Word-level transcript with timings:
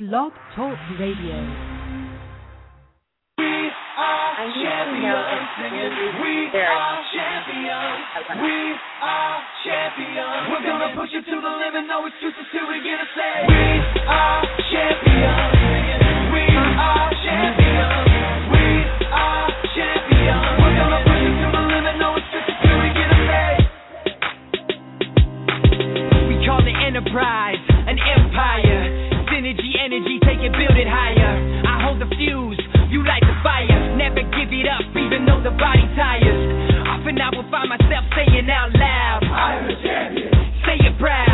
Blog 0.00 0.32
Talk 0.56 0.80
Radio. 0.96 1.36
I 3.36 4.48
need 4.48 4.64
to 4.64 4.96
know 4.96 5.20
if 5.28 6.16
we 6.24 6.48
are 6.56 7.04
champions. 7.12 8.00
We 8.40 8.80
are 9.04 9.44
champions. 9.60 10.48
We're 10.48 10.64
gonna 10.64 10.96
push 10.96 11.12
it 11.12 11.20
to 11.28 11.36
the 11.36 11.52
limit, 11.52 11.84
no 11.84 12.08
excuses 12.08 12.48
till 12.48 12.64
we 12.72 12.80
get 12.80 12.96
a 12.96 13.04
say. 13.12 13.44
We 13.44 13.76
are 14.08 14.40
champions. 14.72 15.68
We 16.32 16.48
are 16.48 17.12
champions. 17.20 18.08
We 18.56 18.80
are 19.04 19.52
champions. 19.76 20.64
We're 20.64 20.80
gonna 20.80 21.04
push 21.04 21.28
it 21.28 21.44
to 21.44 21.48
the 21.52 21.60
limit, 21.76 22.00
no 22.00 22.16
excuses 22.16 22.56
till 22.64 22.80
we 22.80 22.88
get 22.96 23.04
a 23.04 23.20
say. 23.28 23.68
We 26.24 26.40
call 26.48 26.64
it 26.64 26.72
enterprise, 26.88 27.59
an 27.59 27.59
empire. 27.59 27.59
Synergy, 29.50 29.74
energy, 29.82 30.20
take 30.22 30.38
it, 30.46 30.52
build 30.54 30.78
it 30.78 30.86
higher. 30.86 31.34
I 31.66 31.82
hold 31.82 31.98
the 31.98 32.06
fuse, 32.14 32.60
you 32.86 33.02
light 33.02 33.26
the 33.26 33.34
fire. 33.42 33.66
Never 33.98 34.22
give 34.22 34.46
it 34.46 34.66
up, 34.70 34.86
even 34.94 35.26
though 35.26 35.42
the 35.42 35.50
body 35.50 35.90
tires. 35.98 36.86
Often 36.86 37.18
I 37.18 37.34
will 37.34 37.50
find 37.50 37.66
myself 37.66 38.06
saying 38.14 38.46
out 38.46 38.70
loud, 38.70 39.20
I 39.26 39.58
am 39.58 39.66
a 39.66 39.74
champion. 39.82 40.30
say 40.62 40.78
it 40.86 40.94
proud, 41.02 41.29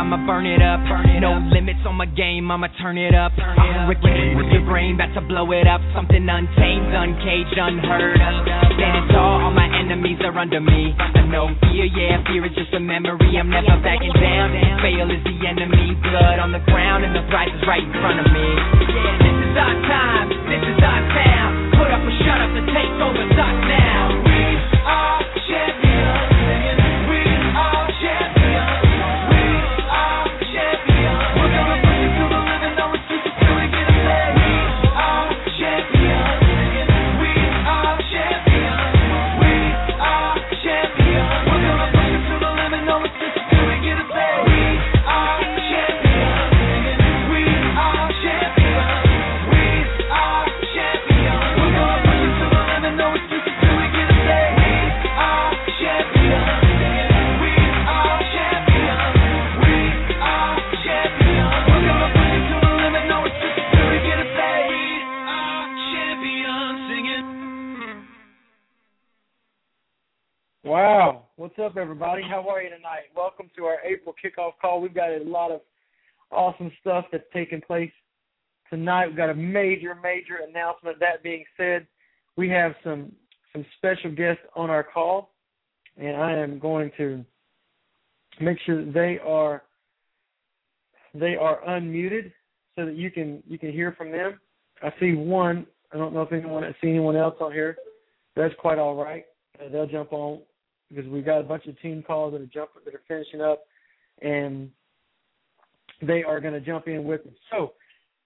a 0.00 0.16
I'ma 0.16 0.16
burn 0.24 0.46
it 0.48 0.64
up. 0.64 0.80
no 1.20 1.36
limits 1.52 1.84
on 1.84 1.96
my 2.00 2.08
game, 2.08 2.48
I'ma 2.50 2.72
turn 2.80 2.96
it 2.96 3.12
up. 3.12 3.32
I'm 3.36 3.84
hurricane 3.84 4.36
with 4.36 4.48
your 4.48 4.64
brain, 4.64 4.96
about 4.96 5.12
to 5.12 5.20
blow 5.20 5.44
it 5.52 5.68
up. 5.68 5.80
Something 5.92 6.24
untamed, 6.24 6.88
uncaged, 6.88 7.56
unheard 7.60 8.16
of. 8.16 8.34
Standing 8.80 9.08
tall, 9.12 9.44
all 9.44 9.52
my 9.52 9.68
enemies 9.68 10.16
are 10.24 10.32
under 10.40 10.60
me. 10.60 10.96
I 10.96 11.28
know 11.28 11.52
fear, 11.68 11.84
yeah, 11.84 12.24
fear 12.24 12.48
is 12.48 12.54
just 12.56 12.72
a 12.72 12.80
memory. 12.80 13.36
I'm 13.36 13.52
never 13.52 13.76
backing 13.84 14.16
down. 14.16 14.56
Fail 14.80 15.08
is 15.12 15.20
the 15.20 15.36
enemy. 15.44 15.92
Blood 16.00 16.40
on 16.40 16.52
the 16.56 16.64
ground, 16.64 17.04
and 17.04 17.12
the 17.12 17.24
prize 17.28 17.52
is 17.52 17.62
right 17.68 17.84
in 17.84 17.92
front 18.00 18.24
of 18.24 18.28
me. 18.32 18.46
Yeah, 18.88 19.14
this 19.20 19.36
is 19.52 19.54
our 19.60 19.76
time, 19.84 20.28
this 20.48 20.64
is 20.64 20.80
our 20.80 21.02
town. 21.12 21.50
Put 21.76 21.92
up 21.92 22.00
or 22.00 22.14
shut 22.24 22.40
up, 22.40 22.50
the 22.56 22.64
takeover's 22.72 23.36
us 23.36 23.58
now. 23.68 23.89
Everybody? 71.90 72.22
How 72.22 72.48
are 72.48 72.62
you 72.62 72.70
tonight? 72.70 73.10
Welcome 73.16 73.50
to 73.56 73.64
our 73.64 73.78
April 73.84 74.14
kickoff 74.24 74.52
call. 74.62 74.80
We've 74.80 74.94
got 74.94 75.08
a 75.08 75.24
lot 75.24 75.50
of 75.50 75.60
awesome 76.30 76.70
stuff 76.80 77.06
that's 77.10 77.24
taking 77.32 77.60
place 77.60 77.90
tonight. 78.70 79.08
We've 79.08 79.16
got 79.16 79.28
a 79.28 79.34
major, 79.34 79.96
major 80.00 80.38
announcement. 80.48 81.00
That 81.00 81.24
being 81.24 81.42
said, 81.56 81.88
we 82.36 82.48
have 82.50 82.74
some 82.84 83.10
some 83.52 83.66
special 83.76 84.12
guests 84.12 84.40
on 84.54 84.70
our 84.70 84.84
call, 84.84 85.32
and 85.96 86.16
I 86.16 86.34
am 86.34 86.60
going 86.60 86.92
to 86.96 87.24
make 88.40 88.58
sure 88.64 88.84
that 88.84 88.94
they 88.94 89.18
are 89.26 89.64
they 91.12 91.34
are 91.34 91.58
unmuted 91.68 92.30
so 92.76 92.86
that 92.86 92.94
you 92.94 93.10
can 93.10 93.42
you 93.48 93.58
can 93.58 93.72
hear 93.72 93.96
from 93.98 94.12
them. 94.12 94.38
I 94.80 94.92
see 95.00 95.14
one. 95.14 95.66
I 95.92 95.96
don't 95.96 96.14
know 96.14 96.22
if 96.22 96.32
anyone 96.32 96.62
I 96.62 96.70
see 96.80 96.90
anyone 96.90 97.16
else 97.16 97.34
on 97.40 97.50
here. 97.50 97.76
That's 98.36 98.54
quite 98.60 98.78
all 98.78 98.94
right. 98.94 99.24
Uh, 99.60 99.68
they'll 99.72 99.88
jump 99.88 100.12
on 100.12 100.42
because 100.90 101.08
we've 101.10 101.24
got 101.24 101.40
a 101.40 101.44
bunch 101.44 101.66
of 101.66 101.80
team 101.80 102.02
calls 102.02 102.32
that 102.32 102.40
are 102.40 102.46
jump 102.46 102.70
that 102.84 102.94
are 102.94 103.02
finishing 103.06 103.40
up, 103.40 103.64
and 104.22 104.70
they 106.02 106.22
are 106.22 106.40
going 106.40 106.54
to 106.54 106.60
jump 106.60 106.88
in 106.88 107.04
with 107.04 107.20
us. 107.22 107.32
So, 107.50 107.72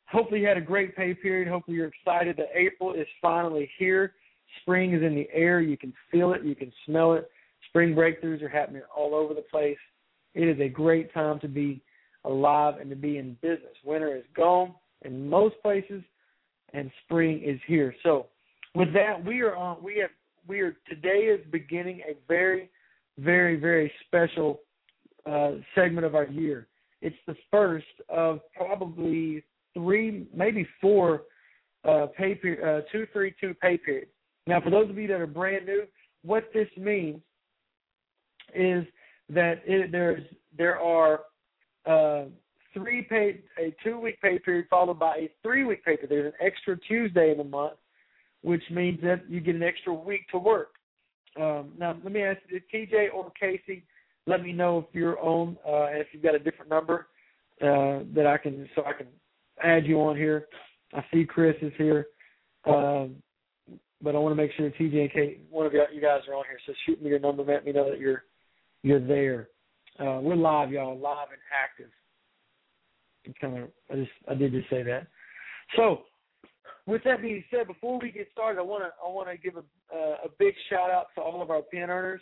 hopefully, 0.06 0.40
you 0.40 0.46
had 0.46 0.56
a 0.56 0.62
great 0.62 0.96
pay 0.96 1.14
period. 1.14 1.48
Hopefully, 1.48 1.76
you're 1.76 1.88
excited 1.88 2.36
that 2.36 2.48
April 2.54 2.94
is 2.94 3.06
finally 3.20 3.70
here. 3.78 4.14
Spring 4.62 4.94
is 4.94 5.02
in 5.02 5.14
the 5.14 5.28
air. 5.32 5.60
You 5.60 5.76
can 5.76 5.92
feel 6.10 6.32
it. 6.32 6.44
You 6.44 6.54
can 6.54 6.72
smell 6.86 7.14
it. 7.14 7.30
Spring 7.68 7.94
breakthroughs 7.94 8.42
are 8.42 8.48
happening 8.48 8.82
all 8.96 9.14
over 9.14 9.34
the 9.34 9.42
place. 9.42 9.78
It 10.34 10.48
is 10.48 10.60
a 10.60 10.68
great 10.68 11.12
time 11.12 11.40
to 11.40 11.48
be 11.48 11.82
alive 12.24 12.74
and 12.80 12.88
to 12.90 12.96
be 12.96 13.18
in 13.18 13.36
business. 13.42 13.74
Winter 13.84 14.16
is 14.16 14.24
gone 14.36 14.74
in 15.02 15.28
most 15.28 15.56
places, 15.62 16.02
and 16.72 16.90
spring 17.04 17.42
is 17.44 17.60
here. 17.66 17.94
So, 18.02 18.26
with 18.74 18.92
that, 18.94 19.24
we 19.24 19.40
are 19.42 19.54
on. 19.54 19.82
We 19.82 19.98
have 19.98 20.10
we 20.46 20.60
are 20.60 20.76
today 20.88 21.26
is 21.26 21.40
beginning 21.50 22.00
a 22.08 22.14
very, 22.28 22.70
very, 23.18 23.56
very 23.56 23.90
special 24.06 24.60
uh, 25.26 25.52
segment 25.74 26.06
of 26.06 26.14
our 26.14 26.26
year. 26.26 26.68
It's 27.00 27.16
the 27.26 27.36
first 27.50 27.86
of 28.08 28.40
probably 28.56 29.44
three, 29.74 30.26
maybe 30.34 30.66
four 30.80 31.22
uh, 31.84 32.06
pay 32.16 32.32
uh, 32.32 32.80
two, 32.90 33.06
three, 33.12 33.34
two 33.40 33.54
pay 33.54 33.76
periods. 33.76 34.10
Now, 34.46 34.60
for 34.60 34.70
those 34.70 34.88
of 34.90 34.96
you 34.98 35.08
that 35.08 35.20
are 35.20 35.26
brand 35.26 35.66
new, 35.66 35.84
what 36.22 36.44
this 36.52 36.68
means 36.76 37.20
is 38.54 38.84
that 39.28 39.62
it, 39.66 39.92
there's 39.92 40.22
there 40.56 40.78
are 40.80 41.20
uh, 41.86 42.24
three 42.72 43.02
pay 43.02 43.40
a 43.58 43.74
two 43.82 43.98
week 43.98 44.20
pay 44.20 44.38
period 44.38 44.66
followed 44.68 44.98
by 44.98 45.16
a 45.16 45.30
three 45.42 45.64
week 45.64 45.84
pay 45.84 45.96
period. 45.96 46.10
There's 46.10 46.32
an 46.32 46.46
extra 46.46 46.78
Tuesday 46.78 47.30
in 47.30 47.38
the 47.38 47.44
month, 47.44 47.74
which 48.44 48.62
means 48.70 49.00
that 49.02 49.28
you 49.28 49.40
get 49.40 49.54
an 49.54 49.62
extra 49.62 49.92
week 49.92 50.28
to 50.30 50.38
work. 50.38 50.74
Um, 51.40 51.72
now, 51.78 51.96
let 52.04 52.12
me 52.12 52.22
ask 52.22 52.38
you, 52.48 52.60
TJ 52.72 53.06
or 53.14 53.32
Casey, 53.40 53.82
let 54.26 54.42
me 54.42 54.52
know 54.52 54.78
if 54.78 54.94
you're 54.94 55.18
on 55.18 55.56
uh, 55.66 55.86
if 55.98 56.08
you've 56.12 56.22
got 56.22 56.34
a 56.34 56.38
different 56.38 56.70
number 56.70 57.08
uh, 57.62 58.04
that 58.14 58.26
I 58.26 58.36
can 58.36 58.68
so 58.74 58.84
I 58.84 58.92
can 58.92 59.06
add 59.62 59.86
you 59.86 59.98
on 60.00 60.16
here. 60.16 60.46
I 60.92 61.02
see 61.12 61.24
Chris 61.24 61.56
is 61.62 61.72
here, 61.78 62.06
um, 62.66 63.16
but 64.02 64.14
I 64.14 64.18
want 64.18 64.32
to 64.32 64.40
make 64.40 64.52
sure 64.56 64.70
TJ 64.70 65.00
and 65.00 65.12
Kate, 65.12 65.40
one 65.50 65.66
of 65.66 65.72
you, 65.72 65.80
guys 66.00 66.20
are 66.28 66.34
on 66.34 66.44
here. 66.44 66.58
So 66.66 66.74
shoot 66.84 67.02
me 67.02 67.08
your 67.08 67.18
number, 67.18 67.42
let 67.42 67.64
me 67.64 67.72
know 67.72 67.90
that 67.90 67.98
you're 67.98 68.24
you're 68.82 69.04
there. 69.04 69.48
Uh, 69.98 70.20
we're 70.20 70.36
live, 70.36 70.70
y'all, 70.70 70.98
live 70.98 71.28
and 71.30 71.40
active. 71.50 71.90
Kind 73.40 73.58
of 73.58 73.70
I 73.90 73.94
just 73.96 74.12
I 74.28 74.34
did 74.34 74.52
just 74.52 74.68
say 74.68 74.82
that. 74.82 75.06
So 75.76 76.02
with 76.86 77.02
that 77.04 77.22
being 77.22 77.42
said, 77.50 77.66
before 77.66 77.98
we 78.00 78.10
get 78.10 78.28
started, 78.32 78.58
I 78.58 78.62
want 78.62 78.84
to 78.84 78.90
I 79.04 79.08
want 79.08 79.28
to 79.28 79.36
give 79.36 79.56
a 79.56 79.64
uh, 79.94 80.16
a 80.24 80.28
big 80.38 80.54
shout 80.68 80.90
out 80.90 81.06
to 81.14 81.22
all 81.22 81.42
of 81.42 81.50
our 81.50 81.62
pin 81.62 81.90
earners 81.90 82.20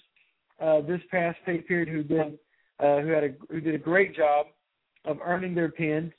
uh, 0.61 0.81
this 0.82 1.00
past 1.11 1.38
pay 1.44 1.59
period 1.59 1.88
who 1.88 2.03
did 2.03 2.38
uh, 2.79 3.00
who 3.00 3.09
had 3.09 3.25
a 3.25 3.31
who 3.50 3.61
did 3.61 3.75
a 3.75 3.79
great 3.79 4.14
job 4.14 4.47
of 5.05 5.19
earning 5.25 5.55
their 5.55 5.70
pin. 5.70 6.12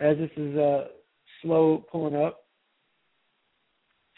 As 0.00 0.16
this 0.18 0.30
is 0.36 0.56
uh, 0.56 0.88
slow 1.40 1.84
pulling 1.90 2.16
up, 2.16 2.44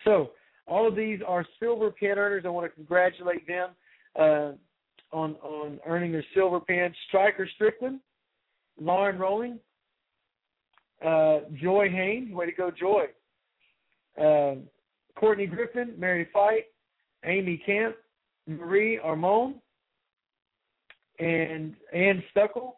so 0.05 0.31
all 0.67 0.89
of 0.89 0.97
these 0.97 1.21
are 1.27 1.45
silver 1.61 1.91
pin 1.91 2.19
earners. 2.19 2.45
I 2.47 2.49
want 2.49 2.71
to 2.71 2.75
congratulate 2.75 3.47
them 3.47 3.71
uh, 4.19 4.53
on 5.13 5.35
on 5.37 5.79
earning 5.87 6.13
their 6.13 6.25
silver 6.35 6.61
pin. 6.61 6.93
Striker 7.09 7.49
Strickland, 7.55 8.01
Lauren 8.81 9.19
Rowling, 9.19 9.61
uh, 11.05 11.41
Joy 11.61 11.89
Haynes, 11.91 12.35
way 12.35 12.47
to 12.47 12.53
go, 12.53 12.71
Joy. 12.71 13.07
Uh, 14.21 14.57
Courtney 15.19 15.47
Griffin, 15.47 15.95
Mary 15.99 16.29
Fight, 16.33 16.65
Amy 17.25 17.63
Camp, 17.65 17.97
Marie 18.47 19.01
Armon, 19.05 19.55
and 21.19 21.75
Ann 21.93 22.23
Stuckle, 22.35 22.75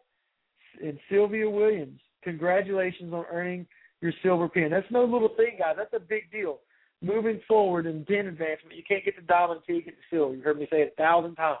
and 0.83 0.97
Sylvia 1.09 1.49
Williams. 1.49 1.99
Congratulations 2.23 3.13
on 3.13 3.25
earning 3.31 3.65
your 4.01 4.13
silver 4.23 4.47
pin. 4.47 4.69
That's 4.71 4.89
no 4.91 5.03
little 5.03 5.29
thing, 5.35 5.57
guys. 5.59 5.75
That's 5.77 5.93
a 5.93 5.99
big 5.99 6.31
deal. 6.31 6.59
Moving 7.01 7.39
forward 7.47 7.85
in 7.85 8.03
pin 8.05 8.27
advancement, 8.27 8.75
you 8.75 8.83
can't 8.87 9.05
get 9.05 9.15
to 9.15 9.21
diamond 9.21 9.61
until 9.61 9.75
you 9.75 9.83
get 9.83 9.95
to 9.95 10.15
silver. 10.15 10.35
You've 10.35 10.43
heard 10.43 10.59
me 10.59 10.67
say 10.69 10.81
it 10.81 10.93
a 10.97 11.01
thousand 11.01 11.35
times. 11.35 11.59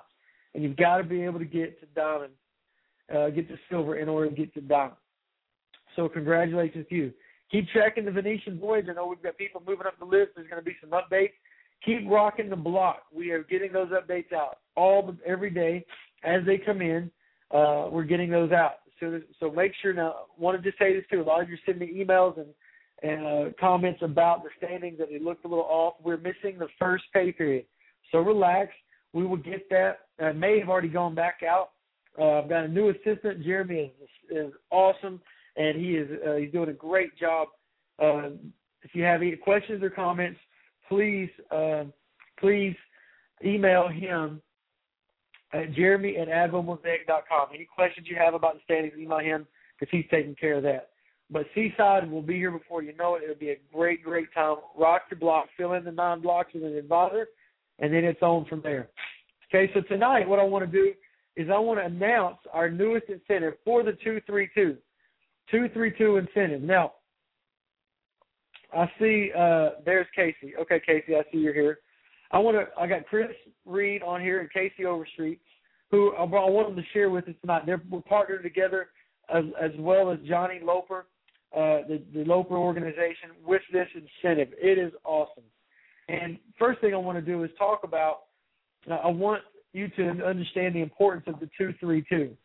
And 0.53 0.63
you've 0.63 0.77
got 0.77 0.97
to 0.97 1.03
be 1.03 1.23
able 1.23 1.39
to 1.39 1.45
get 1.45 1.79
to 1.79 1.85
diamond, 1.95 2.33
uh, 3.13 3.29
get 3.29 3.47
to 3.49 3.55
silver 3.69 3.97
in 3.97 4.09
order 4.09 4.29
to 4.29 4.35
get 4.35 4.53
to 4.55 4.61
diamond. 4.61 4.97
So 5.95 6.09
congratulations 6.09 6.85
to 6.89 6.95
you. 6.95 7.13
Keep 7.51 7.69
tracking 7.69 8.05
the 8.05 8.11
Venetian 8.11 8.59
Voyage. 8.59 8.85
I 8.89 8.93
know 8.93 9.07
we've 9.07 9.21
got 9.23 9.37
people 9.37 9.61
moving 9.65 9.87
up 9.87 9.97
the 9.97 10.05
list. 10.05 10.31
There's 10.35 10.47
going 10.47 10.61
to 10.61 10.65
be 10.65 10.75
some 10.79 10.91
updates. 10.91 11.31
Keep 11.85 12.09
rocking 12.09 12.49
the 12.49 12.55
block. 12.55 13.03
We 13.13 13.31
are 13.31 13.43
getting 13.43 13.71
those 13.71 13.89
updates 13.89 14.33
out 14.33 14.59
all 14.75 15.15
every 15.25 15.49
day 15.49 15.85
as 16.23 16.45
they 16.45 16.57
come 16.57 16.81
in. 16.81 17.09
Uh, 17.51 17.87
we're 17.89 18.03
getting 18.03 18.29
those 18.29 18.51
out. 18.51 18.75
So 18.99 19.19
so 19.39 19.49
make 19.49 19.71
sure 19.81 19.93
now. 19.93 20.15
Wanted 20.37 20.63
to 20.63 20.71
say 20.77 20.93
this 20.93 21.05
too. 21.09 21.21
A 21.21 21.23
lot 21.23 21.41
of 21.41 21.49
you 21.49 21.57
send 21.65 21.79
me 21.79 22.05
emails 22.05 22.37
and 22.37 22.47
and 23.01 23.25
uh, 23.25 23.51
comments 23.59 24.01
about 24.03 24.43
the 24.43 24.49
standings 24.57 24.97
that 24.99 25.09
it 25.09 25.21
looked 25.21 25.45
a 25.45 25.47
little 25.47 25.63
off. 25.63 25.93
We're 26.03 26.17
missing 26.17 26.59
the 26.59 26.67
first 26.77 27.05
pay 27.13 27.31
period. 27.31 27.65
So 28.11 28.19
relax. 28.19 28.71
We 29.13 29.25
will 29.25 29.37
get 29.37 29.69
that. 29.69 29.99
I 30.19 30.33
may 30.33 30.59
have 30.59 30.69
already 30.69 30.89
gone 30.89 31.15
back 31.15 31.39
out. 31.49 31.69
Uh, 32.19 32.39
I've 32.39 32.49
got 32.49 32.65
a 32.65 32.67
new 32.67 32.89
assistant. 32.89 33.43
Jeremy 33.43 33.93
is, 34.03 34.37
is 34.37 34.53
awesome 34.69 35.21
and 35.55 35.77
he 35.77 35.95
is 35.95 36.09
uh, 36.27 36.35
he's 36.35 36.51
doing 36.51 36.69
a 36.69 36.73
great 36.73 37.17
job. 37.17 37.49
Uh, 38.01 38.29
if 38.81 38.93
you 38.93 39.03
have 39.03 39.21
any 39.21 39.35
questions 39.35 39.83
or 39.83 39.89
comments, 39.89 40.39
please 40.87 41.29
uh, 41.51 41.83
please 42.39 42.75
email 43.43 43.87
him 43.87 44.41
at 45.53 45.73
jeremy 45.73 46.17
at 46.17 46.27
advomosaic.com. 46.27 47.49
Any 47.53 47.65
questions 47.65 48.07
you 48.09 48.15
have 48.15 48.33
about 48.33 48.55
the 48.55 48.61
standings, 48.65 48.93
email 48.97 49.19
him 49.19 49.47
because 49.79 49.91
he's 49.91 50.05
taking 50.11 50.35
care 50.35 50.55
of 50.55 50.63
that. 50.63 50.89
But 51.31 51.45
Seaside 51.53 52.09
will 52.09 52.23
be 52.23 52.35
here 52.35 52.51
before 52.51 52.81
you 52.81 52.95
know 52.95 53.15
it. 53.15 53.23
It'll 53.23 53.35
be 53.35 53.51
a 53.51 53.59
great, 53.71 54.03
great 54.03 54.33
time. 54.33 54.57
Rock 54.77 55.03
your 55.11 55.19
block, 55.19 55.47
fill 55.57 55.73
in 55.73 55.83
the 55.83 55.91
nine 55.91 56.21
blocks 56.21 56.53
with 56.53 56.63
an 56.63 56.75
advisor, 56.75 57.27
and 57.77 57.93
then 57.93 58.03
it's 58.03 58.21
on 58.21 58.45
from 58.45 58.61
there. 58.61 58.89
Okay, 59.53 59.71
so 59.73 59.81
tonight 59.81 60.27
what 60.27 60.39
I 60.39 60.43
want 60.43 60.69
to 60.69 60.71
do 60.71 60.93
is 61.35 61.49
I 61.53 61.57
want 61.59 61.79
to 61.79 61.85
announce 61.85 62.37
our 62.51 62.69
newest 62.69 63.07
incentive 63.09 63.53
for 63.63 63.83
the 63.83 63.93
232 63.93 64.77
two 65.51 65.69
three 65.73 65.91
two 65.97 66.17
incentive. 66.17 66.61
Now, 66.61 66.93
I 68.73 68.89
see 68.99 69.31
uh 69.37 69.69
there's 69.85 70.07
Casey. 70.15 70.53
Okay, 70.59 70.81
Casey, 70.85 71.15
I 71.15 71.23
see 71.31 71.39
you're 71.39 71.53
here. 71.53 71.79
I 72.31 72.39
want 72.39 72.57
to. 72.57 72.67
I 72.79 72.87
got 72.87 73.07
Chris 73.07 73.29
Reed 73.65 74.03
on 74.03 74.21
here 74.21 74.39
and 74.39 74.51
Casey 74.51 74.85
Overstreet, 74.85 75.39
who 75.91 76.13
I 76.15 76.23
want 76.23 76.67
them 76.67 76.75
to 76.75 76.89
share 76.93 77.09
with 77.09 77.27
us 77.27 77.33
tonight. 77.41 77.63
They're 77.65 77.81
we're 77.89 78.01
partnered 78.01 78.43
together 78.43 78.89
as, 79.33 79.45
as 79.59 79.71
well 79.79 80.11
as 80.11 80.19
Johnny 80.27 80.59
Loper, 80.63 81.07
uh, 81.55 81.87
the 81.87 82.03
the 82.13 82.23
Loper 82.25 82.55
organization, 82.55 83.31
with 83.43 83.61
this 83.73 83.87
incentive. 83.95 84.49
It 84.61 84.77
is 84.77 84.93
awesome. 85.03 85.43
And 86.07 86.37
first 86.57 86.81
thing 86.81 86.93
I 86.93 86.97
want 86.97 87.17
to 87.17 87.21
do 87.21 87.43
is 87.43 87.49
talk 87.57 87.81
about. 87.83 88.21
Uh, 88.89 88.95
I 88.95 89.07
want 89.07 89.41
you 89.73 89.87
to 89.89 90.09
understand 90.25 90.75
the 90.75 90.81
importance 90.81 91.25
of 91.27 91.39
the 91.39 91.49
two 91.57 91.73
three 91.79 92.05
two. 92.07 92.35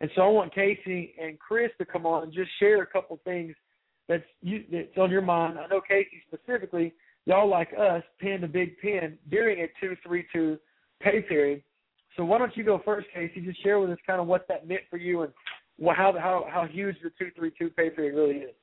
And 0.00 0.10
so 0.14 0.22
I 0.22 0.28
want 0.28 0.54
Casey 0.54 1.14
and 1.20 1.38
Chris 1.38 1.70
to 1.78 1.84
come 1.84 2.06
on 2.06 2.24
and 2.24 2.32
just 2.32 2.50
share 2.58 2.82
a 2.82 2.86
couple 2.86 3.20
things 3.24 3.54
that's 4.08 4.24
you 4.42 4.64
that's 4.72 4.96
on 4.98 5.10
your 5.10 5.22
mind. 5.22 5.58
I 5.58 5.66
know 5.68 5.80
Casey 5.80 6.22
specifically, 6.26 6.94
y'all 7.26 7.48
like 7.48 7.68
us 7.78 8.02
pinned 8.18 8.44
a 8.44 8.48
big 8.48 8.78
pin 8.78 9.18
during 9.30 9.60
a 9.60 9.66
two 9.80 9.96
three 10.04 10.26
two 10.32 10.58
pay 11.00 11.20
period. 11.22 11.62
So 12.16 12.24
why 12.24 12.38
don't 12.38 12.56
you 12.56 12.64
go 12.64 12.80
first, 12.84 13.06
Casey? 13.14 13.40
Just 13.40 13.62
share 13.62 13.78
with 13.78 13.90
us 13.90 13.98
kind 14.06 14.20
of 14.20 14.26
what 14.26 14.48
that 14.48 14.66
meant 14.66 14.82
for 14.90 14.96
you 14.96 15.22
and 15.22 15.32
how 15.86 16.14
how 16.18 16.46
how 16.50 16.66
huge 16.66 16.96
the 17.02 17.10
two 17.18 17.30
three 17.36 17.52
two 17.58 17.70
pay 17.70 17.90
period 17.90 18.14
really 18.14 18.44
is. 18.44 18.54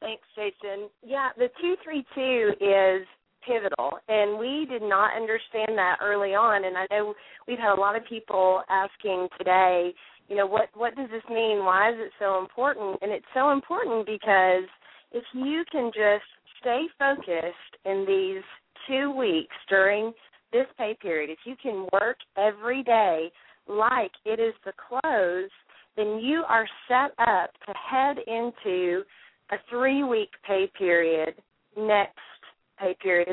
Thanks, 0.00 0.24
Jason. 0.36 0.88
Yeah, 1.02 1.28
the 1.36 1.48
two 1.60 1.76
three 1.82 2.04
two 2.14 2.52
is 2.60 3.06
pivotal 3.46 3.98
and 4.08 4.38
we 4.38 4.66
did 4.70 4.82
not 4.82 5.16
understand 5.16 5.76
that 5.76 5.98
early 6.02 6.34
on 6.34 6.64
and 6.64 6.76
I 6.76 6.86
know 6.90 7.14
we've 7.46 7.58
had 7.58 7.74
a 7.76 7.80
lot 7.80 7.96
of 7.96 8.04
people 8.08 8.62
asking 8.68 9.28
today, 9.38 9.92
you 10.28 10.36
know, 10.36 10.46
what 10.46 10.68
what 10.74 10.96
does 10.96 11.08
this 11.10 11.22
mean? 11.28 11.64
Why 11.64 11.90
is 11.90 11.96
it 11.98 12.12
so 12.18 12.38
important? 12.38 12.98
And 13.02 13.12
it's 13.12 13.26
so 13.34 13.50
important 13.50 14.06
because 14.06 14.68
if 15.12 15.24
you 15.32 15.64
can 15.70 15.90
just 15.94 16.24
stay 16.60 16.86
focused 16.98 17.74
in 17.84 18.04
these 18.06 18.42
2 18.88 19.10
weeks 19.16 19.54
during 19.68 20.12
this 20.52 20.66
pay 20.78 20.96
period, 21.00 21.30
if 21.30 21.38
you 21.44 21.54
can 21.62 21.86
work 21.92 22.16
every 22.36 22.82
day 22.82 23.30
like 23.68 24.12
it 24.24 24.40
is 24.40 24.54
the 24.64 24.72
close, 24.88 25.50
then 25.96 26.18
you 26.18 26.42
are 26.48 26.66
set 26.88 27.12
up 27.18 27.50
to 27.66 27.72
head 27.72 28.16
into 28.26 29.02
a 29.50 29.56
3 29.70 30.04
week 30.04 30.30
pay 30.46 30.70
period, 30.76 31.34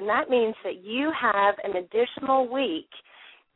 and 0.02 0.10
that 0.10 0.32
means 0.32 0.56
that 0.64 0.84
you 0.84 1.12
have 1.14 1.54
an 1.64 1.78
additional 1.78 2.52
week 2.52 2.90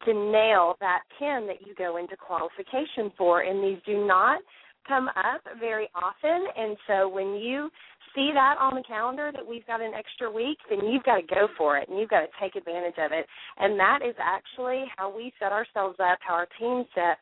to 0.05 0.13
nail 0.13 0.75
that 0.79 1.01
pin 1.17 1.47
that 1.47 1.65
you 1.65 1.73
go 1.75 1.97
into 1.97 2.15
qualification 2.15 3.11
for. 3.17 3.41
And 3.41 3.63
these 3.63 3.81
do 3.83 4.05
not 4.05 4.41
come 4.87 5.07
up 5.09 5.41
very 5.59 5.89
often, 5.95 6.45
and 6.55 6.77
so 6.85 7.09
when 7.09 7.33
you 7.33 7.71
see 8.13 8.29
that 8.31 8.57
on 8.61 8.75
the 8.75 8.83
calendar 8.83 9.31
that 9.33 9.45
we've 9.45 9.65
got 9.65 9.81
an 9.81 9.93
extra 9.97 10.31
week, 10.31 10.59
then 10.69 10.85
you've 10.85 11.03
got 11.03 11.15
to 11.15 11.25
go 11.25 11.47
for 11.57 11.79
it 11.79 11.89
and 11.89 11.97
you've 11.97 12.11
got 12.11 12.21
to 12.21 12.27
take 12.39 12.55
advantage 12.55 12.93
of 12.99 13.11
it. 13.11 13.25
And 13.57 13.79
that 13.79 13.99
is 14.07 14.13
actually 14.21 14.85
how 14.95 15.13
we 15.13 15.33
set 15.39 15.51
ourselves 15.51 15.97
up, 15.99 16.19
how 16.21 16.35
our 16.35 16.47
team 16.59 16.85
set 16.93 17.17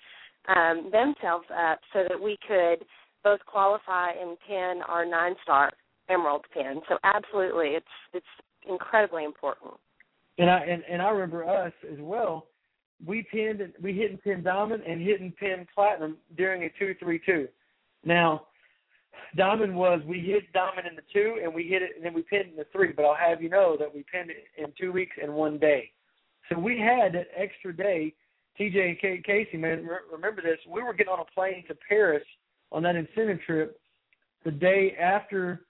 um, 0.54 0.92
themselves 0.92 1.48
up 1.50 1.80
so 1.94 2.04
that 2.10 2.22
we 2.22 2.38
could 2.46 2.86
both 3.24 3.40
qualify 3.46 4.10
and 4.12 4.38
pin 4.46 4.82
our 4.86 5.06
nine 5.06 5.36
star 5.42 5.72
emerald 6.10 6.46
pin. 6.54 6.82
So 6.90 6.98
absolutely, 7.06 7.70
it's 7.70 7.86
it's 8.14 8.26
incredibly 8.68 9.24
important. 9.24 9.74
And 10.38 10.50
I 10.50 10.60
and, 10.60 10.84
and 10.90 11.02
I 11.02 11.10
remember 11.10 11.48
us 11.48 11.74
as 11.92 12.00
well. 12.00 12.48
We 13.06 13.26
pinned 13.32 13.62
we 13.82 13.94
hit 13.94 14.12
and 14.12 14.24
pinned 14.24 14.44
diamond 14.44 14.84
and 14.84 15.02
hit 15.02 15.22
and 15.22 15.36
pinned 15.36 15.68
platinum 15.74 16.18
during 16.38 16.64
a 16.64 16.70
two 16.80 16.96
three 17.00 17.20
two. 17.26 17.48
Now, 18.06 18.48
diamond 19.38 19.76
was 19.76 20.02
we 20.06 20.20
hit 20.20 20.52
diamond 20.54 20.88
in 20.88 20.96
the 20.96 21.04
two 21.14 21.40
and 21.44 21.54
we 21.54 21.64
hit 21.64 21.82
it 21.82 21.92
and 21.96 22.04
then 22.04 22.14
we 22.14 22.24
pinned 22.24 22.50
in 22.50 22.56
the 22.56 22.66
three. 22.72 22.92
But 22.92 23.06
I'll 23.06 23.16
have 23.16 23.42
you 23.42 23.50
know 23.50 23.78
that 23.80 23.94
we 23.94 24.04
pinned 24.12 24.32
it 24.32 24.46
in 24.58 24.74
two 24.80 24.92
weeks 24.92 25.16
and 25.22 25.34
one 25.34 25.60
day. 25.60 25.92
So 26.50 26.60
we 26.60 26.80
had 26.80 27.14
that 27.14 27.28
extra 27.36 27.76
day. 27.76 28.14
TJ 28.60 29.00
and 29.02 29.24
Casey, 29.24 29.58
man, 29.58 29.88
remember 30.12 30.42
this? 30.42 30.60
We 30.70 30.84
were 30.84 30.94
getting 30.94 31.12
on 31.12 31.20
a 31.20 31.34
plane 31.34 31.64
to 31.68 31.76
Paris 31.90 32.24
on 32.72 32.84
that 32.84 32.96
incentive 32.96 33.40
trip 33.46 33.80
the 34.46 34.52
day 34.52 34.96
after, 35.00 35.66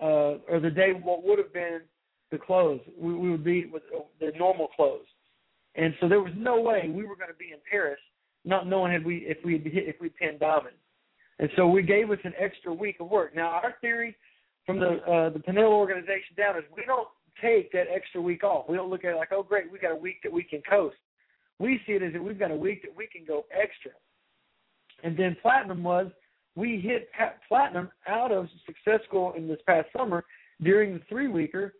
uh, 0.00 0.38
or 0.48 0.60
the 0.60 0.70
day 0.70 0.92
what 0.92 1.24
would 1.24 1.38
have 1.38 1.52
been 1.52 1.80
the 2.30 2.38
close. 2.38 2.80
We, 2.98 3.14
we 3.14 3.30
would 3.30 3.44
be 3.44 3.66
with 3.66 3.82
the 4.20 4.32
normal 4.38 4.68
close, 4.76 5.04
and 5.74 5.94
so 6.00 6.08
there 6.08 6.20
was 6.20 6.32
no 6.36 6.60
way 6.60 6.90
we 6.94 7.04
were 7.04 7.16
going 7.16 7.30
to 7.30 7.38
be 7.38 7.52
in 7.52 7.58
Paris, 7.70 8.00
not 8.44 8.66
knowing 8.66 8.92
if 8.92 9.04
we 9.04 9.18
if 9.18 9.38
we 9.44 9.56
if 9.64 9.96
we 10.00 10.08
pinned 10.08 10.40
diamond, 10.40 10.76
and 11.38 11.48
so 11.56 11.66
we 11.66 11.82
gave 11.82 12.10
us 12.10 12.18
an 12.24 12.34
extra 12.38 12.72
week 12.72 12.96
of 13.00 13.08
work. 13.08 13.34
Now 13.34 13.48
our 13.48 13.74
theory 13.80 14.16
from 14.66 14.78
the 14.80 14.98
uh, 15.10 15.30
the 15.30 15.38
Pinnell 15.38 15.72
organization 15.72 16.36
down 16.36 16.56
is 16.56 16.64
we 16.76 16.84
don't 16.86 17.08
take 17.42 17.72
that 17.72 17.86
extra 17.94 18.20
week 18.20 18.44
off. 18.44 18.68
We 18.68 18.76
don't 18.76 18.90
look 18.90 19.04
at 19.04 19.12
it 19.12 19.16
like, 19.16 19.32
oh 19.32 19.42
great, 19.42 19.70
we 19.70 19.78
got 19.78 19.92
a 19.92 19.96
week 19.96 20.16
that 20.22 20.32
we 20.32 20.42
can 20.42 20.62
coast. 20.68 20.96
We 21.58 21.80
see 21.86 21.92
it 21.92 22.02
as 22.02 22.12
that 22.12 22.22
we've 22.22 22.38
got 22.38 22.50
a 22.50 22.56
week 22.56 22.82
that 22.82 22.94
we 22.96 23.06
can 23.06 23.24
go 23.26 23.46
extra. 23.52 23.92
And 25.02 25.16
then 25.16 25.36
platinum 25.40 25.82
was 25.82 26.08
we 26.54 26.80
hit 26.80 27.08
platinum 27.48 27.88
out 28.08 28.32
of 28.32 28.48
successful 28.66 29.32
in 29.36 29.46
this 29.46 29.60
past 29.66 29.88
summer 29.96 30.24
during 30.60 30.94
the 30.94 31.00
three 31.08 31.28
weeker 31.28 31.74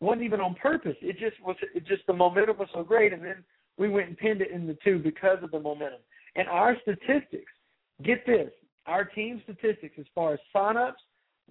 wasn't 0.00 0.24
even 0.24 0.40
on 0.40 0.54
purpose. 0.54 0.96
It 1.00 1.18
just 1.18 1.40
was. 1.42 1.56
It 1.74 1.86
just 1.86 2.06
the 2.06 2.12
momentum 2.12 2.58
was 2.58 2.68
so 2.74 2.82
great, 2.82 3.12
and 3.12 3.22
then 3.22 3.44
we 3.78 3.88
went 3.88 4.08
and 4.08 4.18
pinned 4.18 4.40
it 4.40 4.50
in 4.50 4.66
the 4.66 4.76
two 4.84 4.98
because 4.98 5.38
of 5.42 5.50
the 5.50 5.60
momentum. 5.60 6.00
And 6.36 6.48
our 6.48 6.76
statistics, 6.82 7.52
get 8.02 8.26
this, 8.26 8.50
our 8.86 9.04
team 9.04 9.40
statistics 9.44 9.94
as 9.98 10.06
far 10.14 10.34
as 10.34 10.40
signups, 10.54 10.94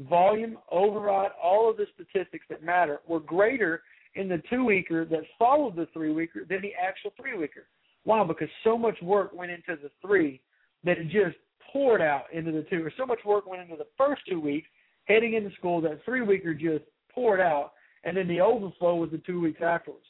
volume, 0.09 0.57
override, 0.71 1.31
all 1.41 1.69
of 1.69 1.77
the 1.77 1.85
statistics 1.93 2.45
that 2.49 2.63
matter 2.63 2.99
were 3.07 3.19
greater 3.19 3.81
in 4.15 4.27
the 4.27 4.41
two 4.49 4.65
weeker 4.65 5.05
that 5.05 5.21
followed 5.39 5.75
the 5.75 5.87
three 5.93 6.11
weeker 6.11 6.45
than 6.47 6.61
the 6.61 6.73
actual 6.81 7.11
three 7.19 7.37
weeker. 7.37 7.67
Why? 8.03 8.23
Because 8.23 8.49
so 8.63 8.77
much 8.77 9.01
work 9.01 9.33
went 9.33 9.51
into 9.51 9.81
the 9.81 9.89
three 10.01 10.41
that 10.83 10.97
it 10.97 11.05
just 11.05 11.37
poured 11.71 12.01
out 12.01 12.25
into 12.33 12.51
the 12.51 12.63
two, 12.69 12.85
or 12.85 12.91
so 12.97 13.05
much 13.05 13.19
work 13.25 13.47
went 13.47 13.61
into 13.61 13.75
the 13.75 13.87
first 13.97 14.21
two 14.29 14.39
weeks 14.39 14.67
heading 15.05 15.33
into 15.33 15.53
school 15.55 15.81
that 15.81 16.03
three 16.05 16.21
weeker 16.21 16.53
just 16.53 16.85
poured 17.13 17.41
out, 17.41 17.73
and 18.03 18.17
then 18.17 18.27
the 18.27 18.41
overflow 18.41 18.95
was 18.95 19.11
the 19.11 19.19
two 19.19 19.39
weeks 19.39 19.61
afterwards. 19.61 20.05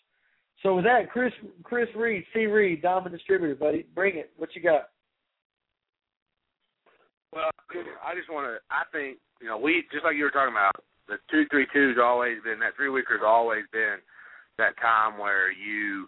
So 0.61 0.75
with 0.75 0.85
that, 0.85 1.11
Chris 1.11 1.33
Chris 1.63 1.89
Reed, 1.95 2.23
C 2.33 2.45
Reed, 2.45 2.81
Diamond 2.81 3.15
Distributor, 3.15 3.55
buddy, 3.55 3.85
bring 3.93 4.17
it. 4.17 4.31
What 4.37 4.55
you 4.55 4.61
got? 4.61 4.89
Well, 7.33 7.49
I 8.05 8.15
just 8.15 8.29
want 8.31 8.47
to. 8.47 8.57
I 8.69 8.83
think 8.91 9.17
you 9.41 9.47
know 9.47 9.57
we 9.57 9.83
just 9.91 10.05
like 10.05 10.15
you 10.15 10.23
were 10.23 10.31
talking 10.31 10.53
about 10.53 10.75
the 11.07 11.17
two 11.29 11.45
three 11.49 11.67
always 12.01 12.37
been 12.43 12.59
that 12.59 12.75
three 12.75 12.89
weeker's 12.89 13.25
always 13.25 13.65
been 13.71 13.97
that 14.57 14.77
time 14.79 15.17
where 15.17 15.51
you 15.51 16.07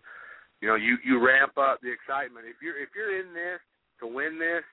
you 0.62 0.68
know 0.68 0.76
you 0.76 0.98
you 1.04 1.20
ramp 1.20 1.58
up 1.58 1.82
the 1.82 1.92
excitement. 1.92 2.46
If 2.48 2.62
you're 2.62 2.78
if 2.78 2.90
you're 2.96 3.20
in 3.20 3.34
this 3.34 3.60
to 4.00 4.08
win 4.08 4.40
this, 4.40 4.64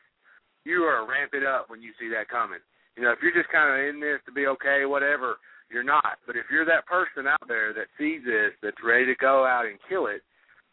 you 0.65 0.85
are 0.85 1.09
ramp 1.09 1.33
it 1.35 1.45
up 1.45 1.71
when 1.71 1.83
you 1.83 1.93
see 1.99 2.09
that 2.11 2.29
coming. 2.29 2.61
You 2.97 3.03
know 3.03 3.11
if 3.11 3.19
you're 3.23 3.35
just 3.35 3.51
kind 3.51 3.73
of 3.73 3.89
in 3.89 4.01
this 4.01 4.21
to 4.27 4.33
be 4.33 4.47
okay, 4.47 4.85
whatever, 4.85 5.37
you're 5.73 5.83
not. 5.83 6.21
But 6.27 6.37
if 6.37 6.47
you're 6.53 6.69
that 6.69 6.87
person 6.87 7.27
out 7.27 7.49
there 7.49 7.73
that 7.73 7.89
sees 7.99 8.21
this, 8.25 8.53
that's 8.63 8.77
ready 8.85 9.07
to 9.07 9.17
go 9.17 9.45
out 9.45 9.67
and 9.67 9.81
kill 9.89 10.07
it, 10.07 10.23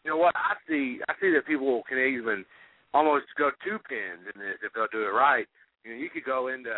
you 0.04 0.12
know 0.12 0.18
what 0.18 0.36
I 0.36 0.56
see. 0.68 1.00
I 1.08 1.14
see 1.20 1.32
that 1.36 1.48
people 1.48 1.84
can 1.88 1.98
even 2.00 2.46
almost 2.94 3.26
go 3.38 3.52
two 3.64 3.80
pins 3.88 4.28
in 4.28 4.36
this 4.40 4.60
if 4.64 4.74
they'll 4.74 4.92
do 4.92 5.04
it 5.04 5.16
right. 5.16 5.48
You 5.84 5.92
know, 5.92 6.00
you 6.00 6.10
could 6.10 6.26
go 6.26 6.48
into 6.48 6.72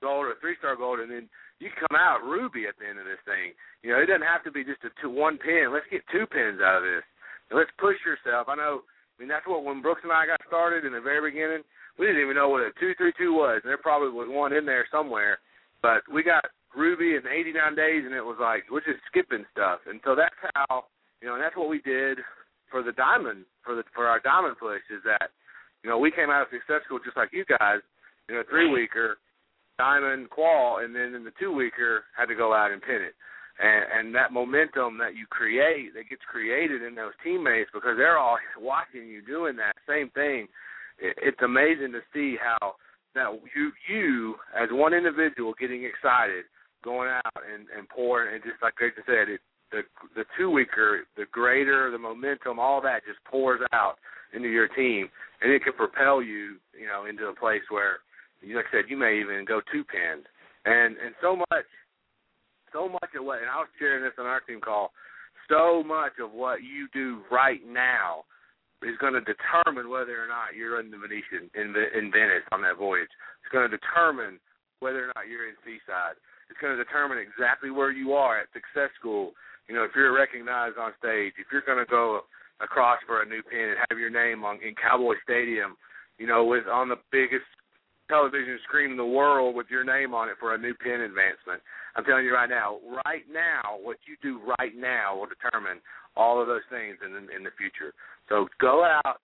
gold 0.00 0.26
or 0.26 0.36
three 0.40 0.56
star 0.58 0.76
gold, 0.76 1.00
and 1.00 1.10
then 1.10 1.28
you 1.60 1.70
come 1.72 1.96
out 1.96 2.24
ruby 2.24 2.66
at 2.66 2.76
the 2.80 2.88
end 2.88 2.98
of 2.98 3.08
this 3.08 3.20
thing. 3.24 3.56
You 3.82 3.92
know, 3.92 4.00
it 4.00 4.06
doesn't 4.06 4.26
have 4.26 4.44
to 4.44 4.52
be 4.52 4.64
just 4.64 4.84
a 4.84 4.92
two 5.00 5.12
one 5.12 5.38
pin. 5.38 5.72
Let's 5.72 5.88
get 5.90 6.04
two 6.12 6.26
pins 6.28 6.60
out 6.60 6.80
of 6.80 6.84
this. 6.84 7.04
And 7.50 7.58
let's 7.58 7.72
push 7.80 7.96
yourself. 8.04 8.48
I 8.48 8.56
know. 8.56 8.84
I 8.84 9.14
mean, 9.22 9.30
that's 9.30 9.46
what 9.46 9.62
when 9.62 9.80
Brooks 9.80 10.02
and 10.02 10.12
I 10.12 10.26
got 10.26 10.42
started 10.48 10.84
in 10.84 10.92
the 10.92 11.00
very 11.00 11.30
beginning, 11.30 11.62
we 11.98 12.06
didn't 12.06 12.22
even 12.22 12.34
know 12.34 12.48
what 12.48 12.66
a 12.66 12.72
two 12.80 12.92
three 12.98 13.12
two 13.16 13.32
was, 13.32 13.60
and 13.62 13.70
there 13.70 13.78
probably 13.78 14.10
was 14.10 14.28
one 14.28 14.52
in 14.52 14.66
there 14.66 14.88
somewhere. 14.90 15.38
But 15.80 16.02
we 16.10 16.24
got 16.24 16.44
Ruby 16.76 17.16
in 17.16 17.26
89 17.26 17.74
days, 17.74 18.02
and 18.04 18.14
it 18.14 18.24
was 18.24 18.38
like 18.40 18.64
we're 18.70 18.84
just 18.84 19.02
skipping 19.10 19.46
stuff. 19.52 19.80
And 19.86 20.00
so 20.04 20.14
that's 20.14 20.36
how 20.54 20.84
you 21.22 21.28
know, 21.28 21.34
and 21.34 21.42
that's 21.42 21.56
what 21.56 21.68
we 21.68 21.80
did 21.80 22.18
for 22.70 22.82
the 22.82 22.92
diamond 22.92 23.46
for 23.62 23.74
the 23.74 23.84
for 23.94 24.06
our 24.06 24.20
diamond 24.20 24.56
push 24.58 24.82
is 24.90 25.02
that 25.04 25.30
you 25.82 25.90
know 25.90 25.98
we 25.98 26.10
came 26.10 26.30
out 26.30 26.42
of 26.42 26.52
success 26.52 26.82
school 26.84 26.98
just 27.04 27.16
like 27.16 27.30
you 27.32 27.44
guys 27.46 27.80
in 28.28 28.36
a 28.36 28.44
three 28.48 28.70
weeker, 28.70 29.18
diamond 29.78 30.30
qual, 30.30 30.78
and 30.82 30.94
then 30.94 31.14
in 31.14 31.24
the 31.24 31.32
two 31.38 31.52
weeker 31.52 32.04
had 32.16 32.26
to 32.26 32.34
go 32.34 32.54
out 32.54 32.72
and 32.72 32.82
pin 32.82 33.02
it. 33.02 33.14
And, 33.54 34.08
and 34.08 34.14
that 34.16 34.32
momentum 34.32 34.98
that 34.98 35.14
you 35.14 35.26
create, 35.30 35.94
that 35.94 36.10
gets 36.10 36.22
created 36.26 36.82
in 36.82 36.94
those 36.96 37.14
teammates 37.22 37.70
because 37.72 37.94
they're 37.96 38.18
all 38.18 38.38
watching 38.58 39.06
you 39.06 39.22
doing 39.22 39.54
that 39.56 39.76
same 39.86 40.10
thing. 40.10 40.48
It, 40.98 41.14
it's 41.22 41.42
amazing 41.42 41.92
to 41.92 42.00
see 42.12 42.36
how 42.40 42.74
that 43.14 43.30
you 43.54 43.70
you 43.88 44.34
as 44.58 44.68
one 44.72 44.92
individual 44.92 45.54
getting 45.58 45.84
excited, 45.84 46.44
going 46.84 47.08
out 47.08 47.42
and 47.42 47.66
and 47.76 47.88
pouring, 47.88 48.34
and 48.34 48.44
just 48.44 48.62
like 48.62 48.76
Greg 48.76 48.92
said, 49.06 49.32
it 49.32 49.40
the 49.72 49.82
the 50.14 50.24
two 50.38 50.50
weeker, 50.50 51.08
the 51.16 51.24
greater 51.32 51.90
the 51.90 51.98
momentum, 51.98 52.58
all 52.60 52.80
that 52.82 53.02
just 53.06 53.18
pours 53.24 53.60
out 53.72 53.96
into 54.32 54.48
your 54.48 54.68
team, 54.68 55.08
and 55.42 55.50
it 55.50 55.64
can 55.64 55.72
propel 55.72 56.22
you, 56.22 56.56
you 56.78 56.86
know, 56.86 57.06
into 57.08 57.26
a 57.26 57.34
place 57.34 57.62
where 57.70 57.98
like 58.44 58.66
I 58.68 58.76
said, 58.76 58.90
you 58.90 58.96
may 58.96 59.18
even 59.18 59.44
go 59.48 59.60
two 59.72 59.84
pins, 59.84 60.26
and 60.64 60.96
and 61.00 61.14
so 61.22 61.36
much, 61.36 61.68
so 62.72 62.88
much 62.88 63.10
of 63.18 63.24
what, 63.24 63.40
and 63.40 63.48
I 63.48 63.56
was 63.58 63.68
sharing 63.78 64.04
this 64.04 64.12
on 64.18 64.26
our 64.26 64.40
team 64.40 64.60
call, 64.60 64.92
so 65.48 65.82
much 65.82 66.12
of 66.22 66.32
what 66.32 66.62
you 66.62 66.88
do 66.92 67.22
right 67.30 67.60
now 67.66 68.24
is 68.82 69.00
going 69.00 69.14
to 69.16 69.24
determine 69.24 69.88
whether 69.88 70.20
or 70.20 70.28
not 70.28 70.52
you're 70.52 70.78
in 70.78 70.90
the 70.90 71.00
Venetian 71.00 71.48
in 71.56 71.72
in 71.72 72.12
Venice 72.12 72.44
on 72.52 72.60
that 72.62 72.76
voyage. 72.76 73.10
It's 73.42 73.52
going 73.52 73.68
to 73.68 73.72
determine 73.72 74.38
whether 74.80 75.08
or 75.08 75.12
not 75.16 75.26
you're 75.26 75.48
in 75.48 75.56
Seaside. 75.64 76.20
It's 76.54 76.62
going 76.62 76.78
to 76.78 76.78
determine 76.78 77.18
exactly 77.18 77.74
where 77.74 77.90
you 77.90 78.14
are 78.14 78.38
at 78.38 78.46
Success 78.54 78.94
School. 78.94 79.34
You 79.66 79.74
know, 79.74 79.82
if 79.82 79.90
you're 79.98 80.14
recognized 80.14 80.78
on 80.78 80.94
stage, 81.02 81.34
if 81.34 81.50
you're 81.50 81.66
going 81.66 81.82
to 81.82 81.90
go 81.90 82.22
across 82.62 83.02
for 83.10 83.22
a 83.22 83.26
new 83.26 83.42
pin 83.42 83.74
and 83.74 83.82
have 83.90 83.98
your 83.98 84.14
name 84.14 84.46
on 84.46 84.62
in 84.62 84.78
Cowboy 84.78 85.18
Stadium, 85.26 85.74
you 86.14 86.30
know, 86.30 86.46
with 86.46 86.70
on 86.70 86.86
the 86.88 87.02
biggest 87.10 87.42
television 88.06 88.54
screen 88.62 88.94
in 88.94 88.96
the 88.96 89.02
world 89.02 89.58
with 89.58 89.66
your 89.66 89.82
name 89.82 90.14
on 90.14 90.28
it 90.28 90.38
for 90.38 90.54
a 90.54 90.58
new 90.58 90.78
pin 90.78 91.02
advancement. 91.02 91.58
I'm 91.98 92.06
telling 92.06 92.22
you 92.22 92.30
right 92.30 92.46
now, 92.46 92.78
right 93.02 93.26
now, 93.26 93.82
what 93.82 93.98
you 94.06 94.14
do 94.22 94.38
right 94.54 94.78
now 94.78 95.18
will 95.18 95.26
determine 95.26 95.82
all 96.14 96.38
of 96.40 96.46
those 96.46 96.62
things 96.70 97.02
in 97.02 97.18
in 97.34 97.42
the 97.42 97.50
future. 97.58 97.90
So 98.30 98.46
go 98.62 98.86
out, 98.86 99.18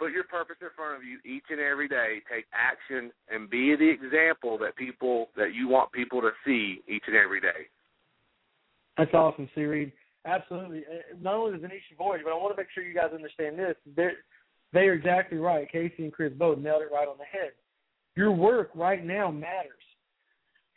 put 0.00 0.12
your 0.12 0.24
purpose 0.24 0.56
in 0.60 0.68
front 0.74 0.96
of 0.96 1.04
you 1.04 1.18
each 1.24 1.44
and 1.50 1.60
every 1.60 1.86
day, 1.86 2.22
take 2.32 2.46
action, 2.56 3.12
and 3.28 3.50
be 3.50 3.76
the 3.76 3.88
example 3.88 4.56
that 4.58 4.74
people 4.74 5.28
that 5.36 5.54
you 5.54 5.68
want 5.68 5.92
people 5.92 6.20
to 6.22 6.30
see 6.44 6.80
each 6.88 7.04
and 7.06 7.16
every 7.16 7.40
day. 7.40 7.68
That's 8.96 9.12
awesome, 9.12 9.48
C. 9.54 9.62
Reed. 9.62 9.92
Absolutely. 10.24 10.80
Uh, 10.80 11.16
Not 11.20 11.34
only 11.34 11.52
the 11.52 11.58
Venetian 11.58 11.96
voyage, 11.96 12.22
but 12.24 12.32
I 12.32 12.36
want 12.36 12.56
to 12.56 12.60
make 12.60 12.68
sure 12.74 12.82
you 12.82 12.94
guys 12.94 13.10
understand 13.14 13.58
this. 13.58 13.76
They're, 13.94 14.24
they 14.72 14.88
are 14.88 14.94
exactly 14.94 15.38
right. 15.38 15.70
Casey 15.70 16.04
and 16.04 16.12
Chris 16.12 16.32
both 16.36 16.58
nailed 16.58 16.82
it 16.82 16.92
right 16.92 17.08
on 17.08 17.16
the 17.18 17.24
head 17.24 17.52
your 18.16 18.32
work 18.32 18.70
right 18.74 19.04
now 19.04 19.30
matters. 19.30 19.72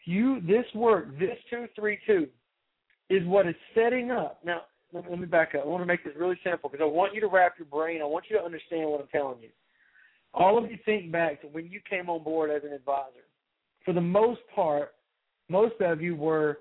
You 0.06 0.42
this 0.42 0.66
work, 0.76 1.18
this 1.20 1.38
two 1.50 1.68
three 1.76 2.00
two, 2.06 2.28
is 3.10 3.26
what 3.28 3.48
is 3.48 3.56
setting 3.76 4.12
up. 4.12 4.40
Now, 4.46 4.62
let 4.94 5.20
me, 5.20 5.26
back 5.26 5.56
up. 5.56 5.64
I 5.66 5.68
want 5.68 5.82
to 5.82 5.88
make 5.88 6.04
this 6.04 6.14
really 6.18 6.40
simple 6.44 6.70
because 6.70 6.84
I 6.84 6.88
want 6.88 7.14
you 7.14 7.22
to 7.22 7.28
wrap 7.28 7.56
your 7.58 7.66
brain. 7.66 8.02
I 8.02 8.06
want 8.06 8.26
you 8.30 8.38
to 8.38 8.44
understand 8.44 8.90
what 8.90 9.02
I'm 9.02 9.08
telling 9.08 9.42
you. 9.42 9.50
All 10.34 10.58
of 10.58 10.70
you 10.70 10.78
think 10.86 11.12
back 11.12 11.42
to 11.42 11.48
when 11.48 11.70
you 11.70 11.80
came 11.88 12.10
on 12.10 12.24
board 12.24 12.50
as 12.50 12.64
an 12.64 12.74
advisor. 12.74 13.26
For 13.86 13.94
the 13.94 14.02
most 14.02 14.42
part, 14.54 14.94
most 15.50 15.76
of 15.82 16.02
you 16.02 16.16
were 16.16 16.60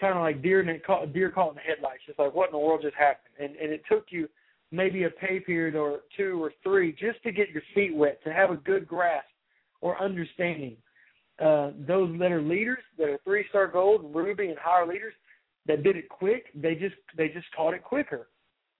kind 0.00 0.14
of 0.16 0.22
like 0.22 0.42
deer 0.42 0.60
in 0.60 1.12
deer 1.12 1.30
caught 1.30 1.50
in 1.50 1.54
the 1.56 1.60
headlights, 1.60 2.02
just 2.06 2.18
like 2.18 2.34
what 2.34 2.48
in 2.48 2.52
the 2.52 2.58
world 2.58 2.80
just 2.82 2.96
happened. 2.96 3.34
And 3.38 3.56
and 3.56 3.72
it 3.72 3.82
took 3.90 4.06
you 4.10 4.28
maybe 4.70 5.04
a 5.04 5.10
pay 5.10 5.38
period 5.40 5.74
or 5.74 6.00
two 6.16 6.42
or 6.42 6.52
three 6.62 6.92
just 6.92 7.22
to 7.22 7.32
get 7.32 7.50
your 7.50 7.62
feet 7.74 7.94
wet, 7.94 8.22
to 8.24 8.32
have 8.32 8.50
a 8.50 8.56
good 8.56 8.86
grasp 8.86 9.26
or 9.80 10.00
understanding. 10.02 10.76
Uh, 11.38 11.72
those 11.86 12.16
that 12.18 12.30
are 12.30 12.42
leaders, 12.42 12.78
that 12.98 13.08
are 13.08 13.18
three 13.24 13.44
star 13.48 13.66
gold, 13.66 14.14
ruby, 14.14 14.48
and 14.48 14.58
higher 14.58 14.86
leaders, 14.86 15.14
that 15.66 15.82
did 15.82 15.96
it 15.96 16.08
quick, 16.08 16.46
they 16.54 16.74
just 16.74 16.94
they 17.16 17.28
just 17.28 17.46
caught 17.56 17.74
it 17.74 17.82
quicker. 17.82 18.28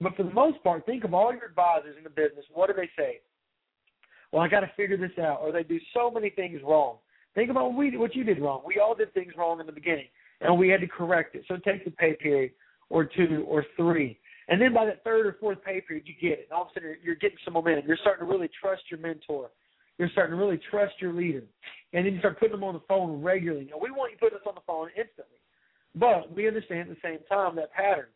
But 0.00 0.16
for 0.16 0.24
the 0.24 0.32
most 0.32 0.62
part, 0.64 0.84
think 0.84 1.04
of 1.04 1.14
all 1.14 1.32
your 1.32 1.44
advisors 1.44 1.96
in 1.96 2.04
the 2.04 2.10
business. 2.10 2.44
What 2.52 2.68
do 2.68 2.74
they 2.74 2.90
say? 2.96 3.20
Well, 4.32 4.42
I 4.42 4.48
got 4.48 4.60
to 4.60 4.70
figure 4.76 4.96
this 4.96 5.16
out, 5.18 5.40
or 5.42 5.52
they 5.52 5.62
do 5.62 5.78
so 5.94 6.10
many 6.10 6.30
things 6.30 6.60
wrong. 6.64 6.96
Think 7.34 7.50
about 7.50 7.66
what 7.66 7.78
we 7.78 7.96
what 7.96 8.14
you 8.16 8.24
did 8.24 8.40
wrong. 8.40 8.62
We 8.66 8.80
all 8.80 8.94
did 8.94 9.14
things 9.14 9.32
wrong 9.36 9.60
in 9.60 9.66
the 9.66 9.72
beginning, 9.72 10.08
and 10.40 10.58
we 10.58 10.68
had 10.68 10.80
to 10.80 10.88
correct 10.88 11.34
it. 11.34 11.44
So 11.48 11.56
take 11.56 11.84
the 11.84 11.90
pay 11.92 12.14
period 12.14 12.52
or 12.90 13.04
two 13.04 13.44
or 13.46 13.64
three, 13.76 14.18
and 14.48 14.60
then 14.60 14.74
by 14.74 14.84
that 14.86 15.04
third 15.04 15.26
or 15.26 15.36
fourth 15.40 15.62
pay 15.64 15.80
period, 15.80 16.06
you 16.06 16.14
get 16.20 16.40
it. 16.40 16.48
And 16.50 16.56
all 16.56 16.62
of 16.62 16.68
a 16.68 16.74
sudden, 16.74 16.96
you're 17.02 17.14
getting 17.14 17.38
some 17.44 17.54
momentum. 17.54 17.84
You're 17.86 17.98
starting 18.00 18.26
to 18.26 18.30
really 18.30 18.50
trust 18.60 18.82
your 18.90 19.00
mentor 19.00 19.50
you're 19.98 20.10
starting 20.10 20.36
to 20.36 20.42
really 20.42 20.60
trust 20.70 20.94
your 21.00 21.12
leader. 21.12 21.42
And 21.92 22.06
then 22.06 22.14
you 22.14 22.18
start 22.20 22.38
putting 22.38 22.52
them 22.52 22.64
on 22.64 22.74
the 22.74 22.82
phone 22.88 23.22
regularly. 23.22 23.68
Now, 23.70 23.78
we 23.80 23.90
want 23.90 24.12
you 24.12 24.18
to 24.18 24.24
put 24.24 24.32
us 24.32 24.44
on 24.46 24.54
the 24.54 24.62
phone 24.66 24.88
instantly. 24.96 25.38
But 25.94 26.34
we 26.34 26.48
understand 26.48 26.88
at 26.88 26.96
the 26.96 27.00
same 27.02 27.18
time 27.28 27.56
that 27.56 27.72
pattern 27.72 28.06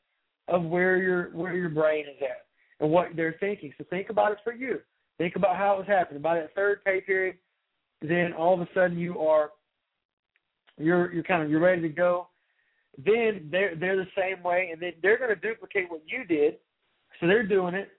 of 0.48 0.62
where 0.64 0.96
your 0.96 1.30
where 1.30 1.54
your 1.54 1.68
brain 1.68 2.06
is 2.06 2.22
at 2.22 2.46
and 2.80 2.90
what 2.90 3.08
they're 3.16 3.36
thinking. 3.40 3.72
So 3.76 3.84
think 3.90 4.10
about 4.10 4.32
it 4.32 4.38
for 4.44 4.54
you. 4.54 4.80
Think 5.18 5.36
about 5.36 5.56
how 5.56 5.74
it 5.74 5.78
was 5.78 5.86
happening. 5.86 6.22
By 6.22 6.36
that 6.36 6.54
third 6.54 6.84
pay 6.84 7.00
period, 7.00 7.36
then 8.02 8.32
all 8.32 8.54
of 8.54 8.60
a 8.60 8.68
sudden 8.74 8.98
you 8.98 9.18
are 9.20 9.50
you're 10.78 11.12
you're 11.12 11.22
kind 11.22 11.42
of 11.42 11.50
you're 11.50 11.60
ready 11.60 11.82
to 11.82 11.88
go. 11.88 12.28
Then 13.04 13.48
they're 13.50 13.74
they're 13.76 13.96
the 13.96 14.06
same 14.16 14.42
way, 14.42 14.70
and 14.72 14.80
then 14.80 14.92
they're 15.02 15.18
going 15.18 15.34
to 15.34 15.36
duplicate 15.40 15.90
what 15.90 16.02
you 16.06 16.24
did. 16.24 16.56
So 17.20 17.26
they're 17.26 17.46
doing 17.46 17.74
it. 17.74 17.90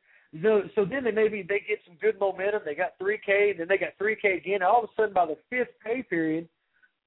So, 0.44 0.64
so 0.76 0.86
then 0.86 1.04
they 1.04 1.12
maybe 1.12 1.42
they 1.42 1.62
get 1.68 1.80
some 1.86 1.96
good 2.02 2.20
momentum. 2.20 2.62
They 2.66 2.76
got 2.76 3.00
3K, 3.02 3.52
and 3.52 3.60
then 3.60 3.68
they 3.68 3.78
got 3.78 3.98
3K 4.02 4.38
again. 4.38 4.62
All 4.62 4.84
of 4.84 4.90
a 4.90 4.94
sudden, 4.96 5.14
by 5.14 5.26
the 5.26 5.38
fifth 5.50 5.74
pay 5.84 6.04
period, 6.04 6.48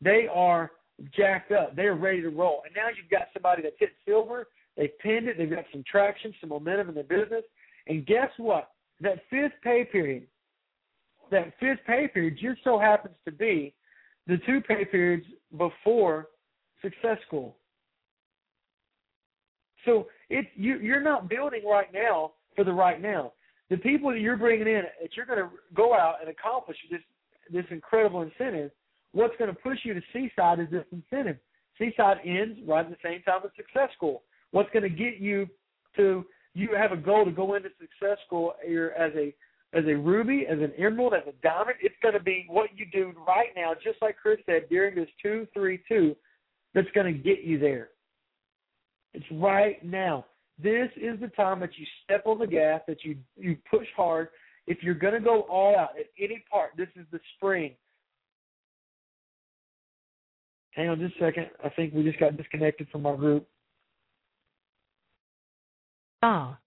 they 0.00 0.26
are 0.32 0.70
jacked 1.16 1.52
up. 1.52 1.74
They're 1.76 1.94
ready 1.94 2.22
to 2.22 2.28
roll. 2.28 2.62
And 2.64 2.74
now 2.74 2.88
you've 2.88 3.10
got 3.10 3.28
somebody 3.32 3.62
that's 3.62 3.76
hit 3.78 3.90
silver. 4.06 4.48
They've 4.76 4.96
pinned 5.00 5.28
it. 5.28 5.38
They've 5.38 5.50
got 5.50 5.64
some 5.72 5.84
traction, 5.90 6.34
some 6.40 6.50
momentum 6.50 6.88
in 6.90 6.94
their 6.94 7.04
business. 7.04 7.44
And 7.86 8.06
guess 8.06 8.30
what? 8.36 8.70
That 9.00 9.18
fifth 9.30 9.54
pay 9.62 9.84
period, 9.84 10.26
that 11.30 11.52
fifth 11.58 11.80
pay 11.86 12.08
period 12.08 12.38
just 12.40 12.62
so 12.64 12.78
happens 12.78 13.14
to 13.24 13.32
be 13.32 13.74
the 14.26 14.38
two 14.46 14.60
pay 14.60 14.84
periods 14.84 15.24
before 15.56 16.28
success 16.82 17.18
school. 17.26 17.56
So 19.84 20.08
it 20.28 20.46
you 20.54 20.78
you're 20.78 21.02
not 21.02 21.28
building 21.28 21.62
right 21.66 21.92
now 21.92 22.32
for 22.54 22.64
the 22.64 22.72
right 22.72 23.00
now. 23.00 23.32
The 23.70 23.78
people 23.78 24.10
that 24.10 24.20
you're 24.20 24.36
bringing 24.36 24.66
in 24.66 24.82
that 25.00 25.16
you're 25.16 25.26
going 25.26 25.38
to 25.38 25.48
go 25.74 25.94
out 25.94 26.16
and 26.20 26.28
accomplish 26.28 26.76
this 26.90 27.00
this 27.50 27.64
incredible 27.70 28.22
incentive 28.22 28.70
What's 29.12 29.36
going 29.38 29.52
to 29.52 29.60
push 29.60 29.78
you 29.84 29.94
to 29.94 30.00
Seaside 30.12 30.60
is 30.60 30.68
this 30.70 30.84
incentive. 30.92 31.36
Seaside 31.78 32.18
ends 32.24 32.58
right 32.66 32.84
at 32.84 32.90
the 32.90 32.96
same 33.02 33.22
time 33.22 33.40
as 33.44 33.50
Success 33.56 33.90
School. 33.96 34.22
What's 34.52 34.70
going 34.70 34.82
to 34.82 34.88
get 34.88 35.18
you 35.18 35.48
to 35.96 36.24
you 36.54 36.70
have 36.76 36.92
a 36.92 36.96
goal 36.96 37.24
to 37.24 37.30
go 37.30 37.54
into 37.54 37.68
Success 37.80 38.18
School 38.26 38.54
as 38.64 39.12
a 39.16 39.34
as 39.72 39.84
a 39.86 39.94
ruby, 39.94 40.46
as 40.50 40.58
an 40.58 40.72
emerald, 40.76 41.14
as 41.14 41.22
a 41.28 41.32
diamond. 41.42 41.76
It's 41.80 41.94
going 42.02 42.14
to 42.14 42.22
be 42.22 42.44
what 42.48 42.70
you 42.76 42.86
do 42.92 43.12
right 43.26 43.50
now, 43.54 43.72
just 43.74 44.02
like 44.02 44.16
Chris 44.16 44.38
said 44.46 44.68
during 44.68 44.96
this 44.96 45.08
two 45.22 45.46
three 45.54 45.80
two, 45.88 46.16
that's 46.74 46.90
going 46.94 47.12
to 47.12 47.18
get 47.18 47.42
you 47.42 47.58
there. 47.58 47.90
It's 49.14 49.26
right 49.32 49.84
now. 49.84 50.26
This 50.62 50.90
is 50.96 51.18
the 51.20 51.28
time 51.28 51.60
that 51.60 51.70
you 51.78 51.86
step 52.04 52.26
on 52.26 52.38
the 52.38 52.46
gas, 52.46 52.80
that 52.86 53.04
you 53.04 53.16
you 53.36 53.56
push 53.70 53.86
hard. 53.96 54.28
If 54.66 54.82
you're 54.82 54.94
going 54.94 55.14
to 55.14 55.20
go 55.20 55.42
all 55.42 55.76
out 55.76 55.90
at 55.98 56.06
any 56.18 56.44
part, 56.50 56.70
this 56.76 56.88
is 56.96 57.06
the 57.10 57.20
spring. 57.36 57.74
Hang 60.80 60.88
on 60.88 60.98
just 60.98 61.14
a 61.16 61.18
second. 61.26 61.50
I 61.62 61.68
think 61.68 61.92
we 61.92 62.02
just 62.02 62.18
got 62.18 62.38
disconnected 62.38 62.88
from 62.90 63.04
our 63.04 63.14
group. 63.14 63.46
Ah, 66.22 66.58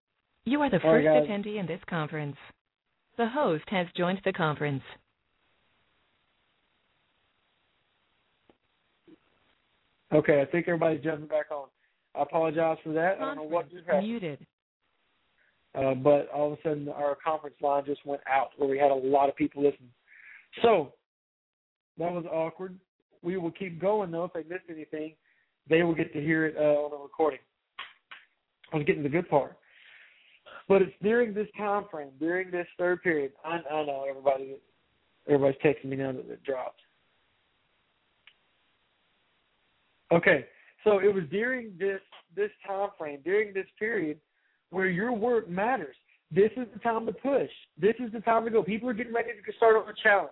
you 0.45 0.61
are 0.61 0.69
the 0.69 0.79
All 0.83 0.93
right, 0.93 1.03
first 1.03 1.27
guys. 1.27 1.43
attendee 1.43 1.59
in 1.59 1.65
this 1.65 1.79
conference. 1.89 2.35
The 3.17 3.27
host 3.27 3.63
has 3.69 3.87
joined 3.97 4.21
the 4.23 4.31
conference. 4.31 4.83
Okay, 10.13 10.41
I 10.41 10.45
think 10.45 10.67
everybody's 10.67 11.03
jumping 11.03 11.25
back 11.25 11.49
on. 11.49 11.69
I 12.13 12.21
apologize 12.21 12.77
for 12.83 12.93
that. 12.93 13.17
I 13.19 13.25
don't 13.25 13.37
know 13.37 13.43
what 13.43 13.71
just 13.71 13.87
happened. 13.87 14.07
Muted. 14.07 14.45
Uh, 15.73 15.95
but 15.95 16.29
all 16.29 16.53
of 16.53 16.59
a 16.59 16.61
sudden 16.61 16.87
our 16.87 17.15
conference 17.15 17.55
line 17.61 17.83
just 17.83 18.05
went 18.05 18.21
out 18.31 18.49
where 18.57 18.69
we 18.69 18.77
had 18.77 18.91
a 18.91 18.93
lot 18.93 19.27
of 19.27 19.35
people 19.35 19.63
listening. 19.63 19.89
So 20.61 20.93
that 21.97 22.11
was 22.11 22.25
awkward. 22.31 22.77
We 23.23 23.37
will 23.37 23.51
keep 23.51 23.79
going 23.81 24.11
though. 24.11 24.25
If 24.25 24.33
they 24.33 24.43
missed 24.43 24.69
anything, 24.69 25.13
they 25.69 25.81
will 25.83 25.95
get 25.95 26.13
to 26.13 26.21
hear 26.21 26.45
it 26.45 26.55
uh, 26.57 26.81
on 26.81 26.91
the 26.91 26.97
recording. 26.97 27.39
I 28.71 28.77
was 28.77 28.85
getting 28.85 29.03
to 29.03 29.09
the 29.09 29.15
good 29.15 29.29
part. 29.29 29.57
But 30.67 30.81
it's 30.81 30.93
during 31.01 31.33
this 31.33 31.47
time 31.57 31.85
frame, 31.91 32.11
during 32.19 32.51
this 32.51 32.67
third 32.77 33.01
period. 33.01 33.33
I, 33.43 33.59
I 33.69 33.85
know 33.85 34.05
everybody, 34.09 34.57
everybody's 35.27 35.59
texting 35.63 35.85
me 35.85 35.97
now 35.97 36.11
that 36.11 36.29
it 36.29 36.43
dropped. 36.43 36.79
Okay, 40.11 40.45
so 40.83 40.99
it 40.99 41.13
was 41.13 41.23
during 41.31 41.73
this 41.79 41.99
this 42.35 42.51
time 42.67 42.89
frame, 42.97 43.19
during 43.23 43.53
this 43.53 43.65
period, 43.79 44.19
where 44.69 44.87
your 44.87 45.11
work 45.11 45.49
matters. 45.49 45.95
This 46.31 46.51
is 46.57 46.67
the 46.73 46.79
time 46.79 47.05
to 47.05 47.11
push. 47.11 47.49
This 47.79 47.95
is 47.99 48.11
the 48.11 48.19
time 48.21 48.43
to 48.45 48.51
go. 48.51 48.63
People 48.63 48.89
are 48.89 48.93
getting 48.93 49.13
ready 49.13 49.29
to 49.29 49.53
start 49.57 49.75
on 49.75 49.87
a 49.87 49.93
challenge. 50.01 50.31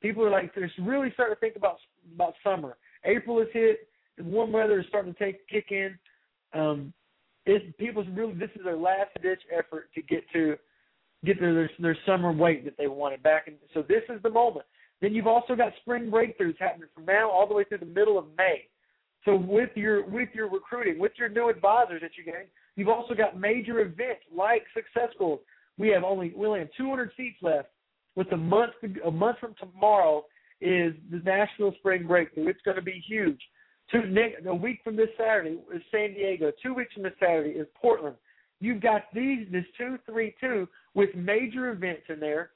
People 0.00 0.24
are 0.24 0.30
like, 0.30 0.54
they're 0.54 0.70
really 0.80 1.10
starting 1.14 1.34
to 1.34 1.40
think 1.40 1.56
about 1.56 1.78
about 2.14 2.34
summer. 2.44 2.76
April 3.04 3.40
is 3.40 3.48
hit. 3.52 3.88
The 4.16 4.24
warm 4.24 4.52
weather 4.52 4.80
is 4.80 4.86
starting 4.88 5.14
to 5.14 5.18
take 5.18 5.46
kick 5.48 5.66
in. 5.70 5.98
Um, 6.52 6.92
it's 7.46 7.64
people's 7.78 8.06
really 8.14 8.34
this 8.34 8.50
is 8.54 8.64
their 8.64 8.76
last 8.76 9.10
ditch 9.22 9.40
effort 9.56 9.90
to 9.94 10.02
get 10.02 10.24
to 10.32 10.56
get 11.24 11.38
to 11.38 11.54
their 11.54 11.70
their 11.78 11.98
summer 12.06 12.32
weight 12.32 12.64
that 12.64 12.76
they 12.76 12.86
wanted 12.86 13.22
back. 13.22 13.46
And 13.46 13.56
so 13.74 13.82
this 13.82 14.02
is 14.08 14.22
the 14.22 14.30
moment. 14.30 14.66
Then 15.00 15.14
you've 15.14 15.26
also 15.26 15.54
got 15.54 15.72
spring 15.80 16.10
breakthroughs 16.10 16.58
happening 16.58 16.88
from 16.94 17.04
now 17.04 17.30
all 17.30 17.46
the 17.46 17.54
way 17.54 17.64
through 17.64 17.78
the 17.78 17.86
middle 17.86 18.18
of 18.18 18.26
May. 18.36 18.64
So 19.24 19.36
with 19.36 19.70
your 19.74 20.08
with 20.08 20.28
your 20.34 20.50
recruiting, 20.50 20.98
with 20.98 21.12
your 21.16 21.28
new 21.28 21.48
advisors 21.48 22.00
that 22.02 22.12
you're 22.16 22.26
getting, 22.26 22.48
you've 22.76 22.88
also 22.88 23.14
got 23.14 23.38
major 23.38 23.80
events 23.80 24.22
like 24.34 24.62
Success 24.74 25.10
Schools. 25.14 25.40
We 25.76 25.88
have 25.88 26.04
only 26.04 26.32
we 26.36 26.46
only 26.46 26.60
have 26.60 26.68
200 26.76 27.10
seats 27.16 27.36
left. 27.42 27.68
With 28.16 28.32
a 28.32 28.36
month 28.36 28.72
a 29.04 29.10
month 29.10 29.38
from 29.38 29.54
tomorrow 29.58 30.24
is 30.60 30.94
the 31.10 31.18
National 31.24 31.72
Spring 31.78 32.06
break. 32.06 32.34
Breakthrough. 32.34 32.50
It's 32.50 32.60
going 32.64 32.76
to 32.76 32.82
be 32.82 33.02
huge. 33.06 33.40
Two 33.90 34.02
a 34.46 34.54
week 34.54 34.80
from 34.84 34.96
this 34.96 35.08
Saturday 35.16 35.58
is 35.74 35.82
San 35.90 36.14
Diego. 36.14 36.52
Two 36.62 36.74
weeks 36.74 36.92
from 36.92 37.04
this 37.04 37.12
Saturday 37.20 37.50
is 37.50 37.66
Portland. 37.80 38.16
You've 38.60 38.82
got 38.82 39.04
these 39.14 39.46
this 39.50 39.64
two 39.76 39.98
three 40.04 40.34
two 40.40 40.68
with 40.94 41.14
major 41.14 41.70
events 41.70 42.02
in 42.08 42.20
there. 42.20 42.50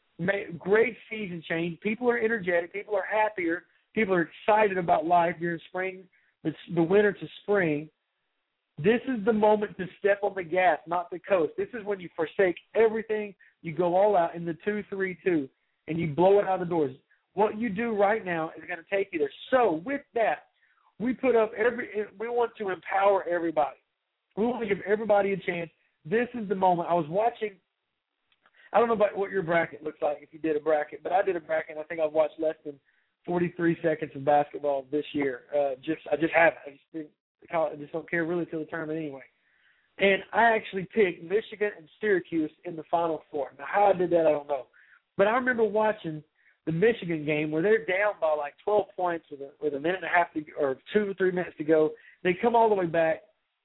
Great 0.58 0.96
season 1.10 1.42
change. 1.48 1.80
People 1.80 2.10
are 2.10 2.18
energetic. 2.18 2.72
People 2.72 2.94
are 2.94 3.06
happier. 3.10 3.64
People 3.94 4.14
are 4.14 4.28
excited 4.46 4.78
about 4.78 5.06
life 5.06 5.36
during 5.38 5.60
spring 5.68 6.04
the 6.74 6.82
winter 6.82 7.12
to 7.12 7.26
spring, 7.42 7.88
this 8.78 9.00
is 9.06 9.24
the 9.24 9.32
moment 9.32 9.76
to 9.76 9.86
step 9.98 10.20
on 10.22 10.32
the 10.34 10.42
gas, 10.42 10.78
not 10.86 11.10
the 11.10 11.18
coast. 11.18 11.52
This 11.56 11.68
is 11.74 11.84
when 11.84 12.00
you 12.00 12.08
forsake 12.16 12.56
everything, 12.74 13.34
you 13.62 13.72
go 13.72 13.96
all 13.96 14.16
out 14.16 14.34
in 14.34 14.44
the 14.44 14.56
two 14.64 14.82
three 14.88 15.18
two, 15.24 15.48
and 15.88 15.98
you 15.98 16.08
blow 16.08 16.38
it 16.38 16.46
out 16.46 16.60
the 16.60 16.66
doors. 16.66 16.94
What 17.34 17.58
you 17.58 17.68
do 17.68 17.94
right 17.94 18.24
now 18.24 18.50
is 18.56 18.64
going 18.66 18.78
to 18.78 18.96
take 18.96 19.08
you 19.12 19.18
there. 19.18 19.30
So 19.50 19.82
with 19.84 20.02
that, 20.14 20.44
we 20.98 21.12
put 21.12 21.36
up 21.36 21.52
every. 21.56 21.88
We 22.18 22.28
want 22.28 22.52
to 22.58 22.70
empower 22.70 23.26
everybody. 23.28 23.76
We 24.36 24.46
want 24.46 24.62
to 24.62 24.74
give 24.74 24.82
everybody 24.86 25.32
a 25.32 25.36
chance. 25.36 25.70
This 26.04 26.28
is 26.34 26.48
the 26.48 26.54
moment. 26.54 26.88
I 26.90 26.94
was 26.94 27.06
watching. 27.08 27.52
I 28.72 28.78
don't 28.78 28.88
know 28.88 28.94
about 28.94 29.16
what 29.16 29.30
your 29.30 29.42
bracket 29.42 29.84
looks 29.84 30.00
like 30.00 30.18
if 30.22 30.30
you 30.32 30.38
did 30.38 30.56
a 30.56 30.60
bracket, 30.60 31.02
but 31.02 31.12
I 31.12 31.22
did 31.22 31.36
a 31.36 31.40
bracket. 31.40 31.76
And 31.76 31.80
I 31.80 31.82
think 31.84 32.00
I've 32.00 32.12
watched 32.12 32.40
less 32.40 32.54
than 32.64 32.74
43 33.26 33.76
seconds 33.82 34.12
of 34.14 34.24
basketball 34.24 34.86
this 34.90 35.04
year. 35.12 35.42
Uh, 35.54 35.74
just 35.84 36.00
I 36.10 36.16
just 36.16 36.32
haven't. 36.32 36.60
I 36.66 36.70
just 36.70 36.92
didn't, 36.92 37.10
I 37.52 37.74
just 37.76 37.92
don't 37.92 38.08
care 38.08 38.24
really 38.24 38.46
till 38.46 38.60
the 38.60 38.66
tournament 38.66 38.98
anyway. 38.98 39.22
And 39.98 40.22
I 40.32 40.44
actually 40.44 40.88
picked 40.94 41.22
Michigan 41.22 41.70
and 41.76 41.88
Syracuse 42.00 42.50
in 42.64 42.76
the 42.76 42.84
Final 42.90 43.22
Four. 43.30 43.52
Now 43.58 43.64
how 43.66 43.92
I 43.94 43.96
did 43.96 44.10
that 44.10 44.26
I 44.26 44.32
don't 44.32 44.48
know, 44.48 44.66
but 45.16 45.26
I 45.26 45.32
remember 45.32 45.64
watching 45.64 46.22
the 46.66 46.72
Michigan 46.72 47.24
game 47.24 47.50
where 47.50 47.62
they're 47.62 47.84
down 47.84 48.14
by 48.20 48.34
like 48.34 48.54
12 48.64 48.86
points 48.96 49.26
with 49.30 49.40
a, 49.40 49.50
with 49.60 49.74
a 49.74 49.80
minute 49.80 49.96
and 49.96 50.04
a 50.04 50.08
half 50.08 50.32
to 50.34 50.44
or 50.58 50.78
two 50.92 51.10
or 51.10 51.14
three 51.14 51.32
minutes 51.32 51.56
to 51.58 51.64
go. 51.64 51.90
They 52.22 52.34
come 52.40 52.54
all 52.54 52.68
the 52.68 52.74
way 52.74 52.86
back, 52.86 53.22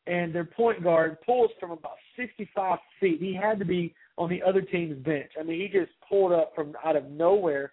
and 0.08 0.34
their 0.34 0.46
point 0.46 0.84
guard 0.84 1.18
pulls 1.26 1.52
from 1.60 1.72
about 1.72 1.98
65 2.18 2.80
feet. 3.00 3.20
He 3.22 3.36
had 3.36 3.60
to 3.60 3.66
be 3.66 3.94
on 4.18 4.30
the 4.30 4.42
other 4.42 4.62
team's 4.62 4.98
bench. 5.06 5.32
I 5.40 5.44
mean, 5.44 5.62
he 5.62 5.68
just 5.68 5.92
pulled 6.10 6.32
up 6.32 6.54
from 6.56 6.74
out 6.84 6.96
of 6.96 7.06
nowhere 7.06 7.72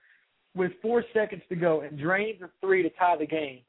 with 0.54 0.72
four 0.82 1.04
seconds 1.14 1.42
to 1.48 1.56
go 1.56 1.80
and 1.80 1.98
drains 1.98 2.42
a 2.42 2.50
three 2.60 2.82
to 2.82 2.90
tie 2.90 3.16
the 3.16 3.26
game. 3.26 3.60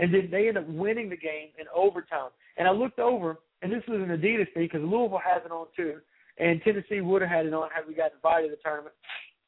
And 0.00 0.12
then 0.12 0.28
they 0.30 0.48
end 0.48 0.56
up 0.56 0.66
winning 0.66 1.10
the 1.10 1.16
game 1.16 1.50
in 1.58 1.66
overtime. 1.74 2.30
And 2.56 2.66
I 2.66 2.70
looked 2.70 2.98
over, 2.98 3.38
and 3.60 3.70
this 3.70 3.82
was 3.86 4.00
an 4.00 4.08
Adidas 4.08 4.52
thing 4.54 4.64
because 4.64 4.80
Louisville 4.80 5.20
has 5.22 5.42
it 5.44 5.52
on 5.52 5.66
too, 5.76 5.96
and 6.38 6.60
Tennessee 6.62 7.02
would 7.02 7.20
have 7.20 7.30
had 7.30 7.46
it 7.46 7.52
on 7.52 7.68
had 7.74 7.86
we 7.86 7.94
got 7.94 8.12
invited 8.14 8.48
to 8.48 8.56
the 8.56 8.62
tournament. 8.64 8.94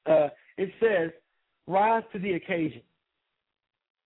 Uh, 0.05 0.29
it 0.59 0.71
says, 0.79 1.11
"Rise 1.67 2.05
to 2.13 2.19
the 2.19 2.35
occasion." 2.35 2.83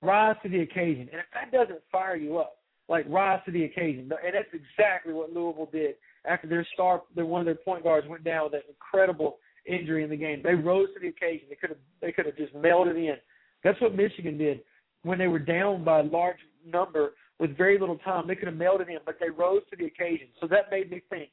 Rise 0.02 0.37
to 0.42 0.48
the 0.48 0.61
occasion, 0.61 1.09
and 1.11 1.20
if 1.20 1.26
that 1.32 1.50
doesn't 1.50 1.80
fire 1.90 2.16
you 2.16 2.38
up, 2.38 2.59
like 2.88 3.06
rise 3.09 3.40
to 3.46 3.50
the 3.50 3.64
occasion, 3.64 4.02
and 4.02 4.35
that's 4.35 4.52
exactly 4.52 5.12
what 5.14 5.32
Louisville 5.32 5.70
did 5.72 5.96
after 6.26 6.46
their 6.46 6.66
star, 6.74 7.02
their 7.16 7.26
one 7.26 7.40
of 7.40 7.46
their 7.46 7.54
point 7.54 7.82
guards 7.82 8.06
went 8.06 8.22
down 8.22 8.44
with 8.44 8.52
that 8.52 8.68
incredible 8.68 9.38
injury 9.66 10.04
in 10.04 10.11
the 10.11 10.16
game. 10.16 10.42
They 10.44 10.54
rose 10.54 10.88
to 10.94 11.00
the 11.00 11.09
occasion. 11.09 11.46
They 11.48 11.56
could 11.56 11.70
have 11.70 11.78
they 12.00 12.12
could 12.12 12.26
have 12.26 12.37
just 12.37 12.54
mailed 12.54 12.88
it 12.88 12.96
in. 12.96 13.16
That's 13.64 13.80
what 13.80 13.96
Michigan 13.96 14.38
did 14.38 14.61
when 15.07 15.19
they 15.19 15.29
were 15.29 15.38
down 15.38 15.85
by 15.85 16.01
a 16.01 16.03
large 16.03 16.38
number 16.66 17.12
with 17.38 17.57
very 17.57 17.79
little 17.79 17.99
time. 17.99 18.27
They 18.27 18.35
could 18.35 18.49
have 18.49 18.61
it 18.61 18.88
in, 18.88 18.99
but 19.05 19.16
they 19.21 19.31
rose 19.31 19.62
to 19.71 19.77
the 19.77 19.87
occasion. 19.87 20.29
So 20.40 20.47
that 20.49 20.71
made 20.71 20.90
me 20.90 21.03
think 21.09 21.31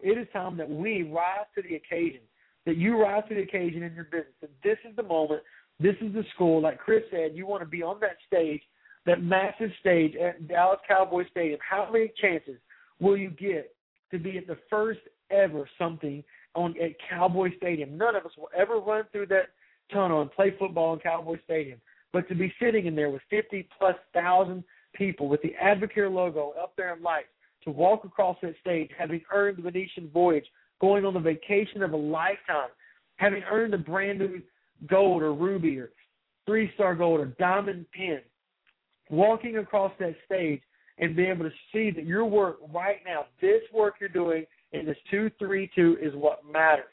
it 0.00 0.18
is 0.18 0.26
time 0.32 0.56
that 0.58 0.68
we 0.68 1.02
rise 1.02 1.46
to 1.54 1.62
the 1.62 1.76
occasion. 1.76 2.20
That 2.66 2.76
you 2.76 3.00
rise 3.00 3.22
to 3.28 3.34
the 3.34 3.42
occasion 3.42 3.82
in 3.82 3.94
your 3.94 4.04
business. 4.04 4.34
That 4.40 4.50
this 4.62 4.78
is 4.88 4.94
the 4.96 5.02
moment. 5.02 5.42
This 5.80 5.94
is 6.00 6.12
the 6.12 6.24
school. 6.34 6.62
Like 6.62 6.78
Chris 6.78 7.02
said, 7.10 7.32
you 7.34 7.46
want 7.46 7.62
to 7.62 7.68
be 7.68 7.82
on 7.82 8.00
that 8.00 8.16
stage, 8.26 8.62
that 9.06 9.22
massive 9.22 9.70
stage 9.80 10.14
at 10.16 10.48
Dallas 10.48 10.80
Cowboys 10.86 11.26
Stadium. 11.30 11.60
How 11.68 11.88
many 11.92 12.12
chances 12.20 12.56
will 13.00 13.16
you 13.16 13.30
get 13.30 13.74
to 14.10 14.18
be 14.18 14.38
at 14.38 14.46
the 14.46 14.58
first 14.70 15.00
ever 15.30 15.68
something 15.78 16.22
on 16.54 16.74
at 16.82 16.92
Cowboy 17.08 17.50
Stadium. 17.56 17.96
None 17.96 18.16
of 18.16 18.24
us 18.24 18.32
will 18.36 18.48
ever 18.56 18.78
run 18.78 19.04
through 19.12 19.26
that 19.26 19.50
tunnel 19.92 20.22
and 20.22 20.32
play 20.32 20.54
football 20.58 20.94
in 20.94 21.00
Cowboy 21.00 21.36
Stadium. 21.44 21.80
But 22.16 22.30
to 22.30 22.34
be 22.34 22.50
sitting 22.58 22.86
in 22.86 22.96
there 22.96 23.10
with 23.10 23.20
50 23.28 23.68
plus 23.78 23.94
thousand 24.14 24.64
people 24.94 25.28
with 25.28 25.42
the 25.42 25.52
Advocare 25.62 26.10
logo 26.10 26.54
up 26.58 26.72
there 26.74 26.96
in 26.96 27.02
lights, 27.02 27.28
to 27.64 27.70
walk 27.70 28.06
across 28.06 28.38
that 28.40 28.54
stage, 28.58 28.88
having 28.98 29.20
earned 29.30 29.58
the 29.58 29.62
Venetian 29.70 30.08
voyage, 30.08 30.46
going 30.80 31.04
on 31.04 31.12
the 31.12 31.20
vacation 31.20 31.82
of 31.82 31.92
a 31.92 31.96
lifetime, 31.96 32.70
having 33.16 33.42
earned 33.42 33.74
a 33.74 33.78
brand 33.78 34.18
new 34.18 34.40
gold 34.88 35.20
or 35.20 35.34
ruby 35.34 35.78
or 35.78 35.90
three 36.46 36.70
star 36.72 36.94
gold 36.94 37.20
or 37.20 37.26
diamond 37.38 37.84
pin, 37.92 38.20
walking 39.10 39.58
across 39.58 39.92
that 39.98 40.14
stage 40.24 40.62
and 40.96 41.14
being 41.14 41.32
able 41.32 41.44
to 41.44 41.54
see 41.70 41.90
that 41.90 42.06
your 42.06 42.24
work 42.24 42.56
right 42.72 43.00
now, 43.04 43.26
this 43.42 43.60
work 43.74 43.96
you're 44.00 44.08
doing 44.08 44.46
in 44.72 44.86
this 44.86 44.96
two 45.10 45.30
three 45.38 45.70
two 45.74 45.98
is 46.00 46.14
what 46.14 46.50
matters. 46.50 46.86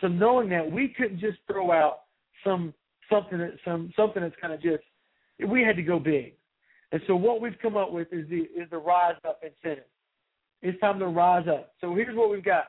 So 0.00 0.08
knowing 0.08 0.48
that 0.48 0.68
we 0.68 0.88
couldn't 0.88 1.20
just 1.20 1.38
throw 1.46 1.70
out 1.70 2.00
some 2.42 2.74
something 3.10 3.38
that 3.38 3.54
some 3.64 3.92
something 3.96 4.22
that's 4.22 4.34
kind 4.40 4.52
of 4.52 4.62
just 4.62 4.82
we 5.46 5.62
had 5.62 5.76
to 5.76 5.82
go 5.82 5.98
big. 5.98 6.34
And 6.92 7.00
so 7.06 7.16
what 7.16 7.40
we've 7.40 7.58
come 7.60 7.76
up 7.76 7.92
with 7.92 8.12
is 8.12 8.28
the 8.28 8.42
is 8.56 8.70
the 8.70 8.78
rise 8.78 9.16
up 9.26 9.40
incentive. 9.42 9.84
It's 10.62 10.80
time 10.80 10.98
to 10.98 11.06
rise 11.06 11.46
up. 11.48 11.72
So 11.80 11.94
here's 11.94 12.16
what 12.16 12.30
we've 12.30 12.44
got. 12.44 12.66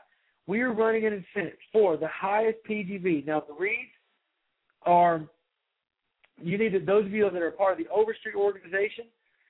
We 0.47 0.61
are 0.61 0.73
running 0.73 1.05
an 1.05 1.13
incentive 1.13 1.57
for 1.71 1.97
the 1.97 2.07
highest 2.07 2.59
PGV. 2.69 3.25
Now 3.25 3.43
the 3.47 3.53
reads 3.53 3.91
are 4.83 5.23
you 6.41 6.57
need 6.57 6.69
to, 6.73 6.79
those 6.79 7.05
of 7.05 7.11
you 7.11 7.29
that 7.29 7.41
are 7.41 7.51
part 7.51 7.73
of 7.73 7.77
the 7.77 7.91
Overstreet 7.91 8.35
organization 8.35 9.05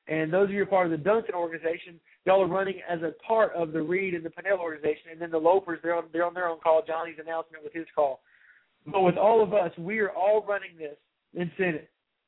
and 0.08 0.32
those 0.32 0.46
of 0.46 0.52
you 0.52 0.64
are 0.64 0.68
part 0.68 0.86
of 0.86 0.92
the 0.92 0.98
Duncan 0.98 1.36
organization, 1.36 2.00
y'all 2.26 2.42
are 2.42 2.48
running 2.48 2.80
as 2.90 3.02
a 3.02 3.12
part 3.26 3.54
of 3.54 3.74
the 3.74 3.82
Reed 3.82 4.14
and 4.14 4.24
the 4.24 4.30
Pinnell 4.30 4.60
organization, 4.60 5.12
and 5.12 5.22
then 5.22 5.32
the 5.32 5.40
Lopers, 5.40 5.82
they're 5.84 5.96
on, 5.96 6.06
they're 6.14 6.26
on 6.26 6.34
their 6.34 6.48
own 6.48 6.60
call. 6.60 6.82
Johnny's 6.86 7.18
announcement 7.22 7.64
with 7.64 7.74
his 7.74 7.86
call. 7.94 8.22
But 8.92 9.02
with 9.02 9.18
all 9.18 9.44
of 9.44 9.54
us, 9.54 9.72
we 9.78 10.00
are 10.00 10.12
all 10.12 10.46
running 10.48 10.72
this 10.78 10.98
incentive. 11.34 11.88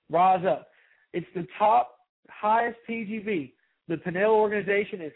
Rise 0.10 0.46
up. 0.46 0.68
It's 1.14 1.28
the 1.34 1.48
top 1.58 1.96
highest 2.30 2.78
PGV. 2.88 3.54
The 3.88 3.96
Pinnell 3.96 4.30
organization 4.30 5.02
is 5.02 5.12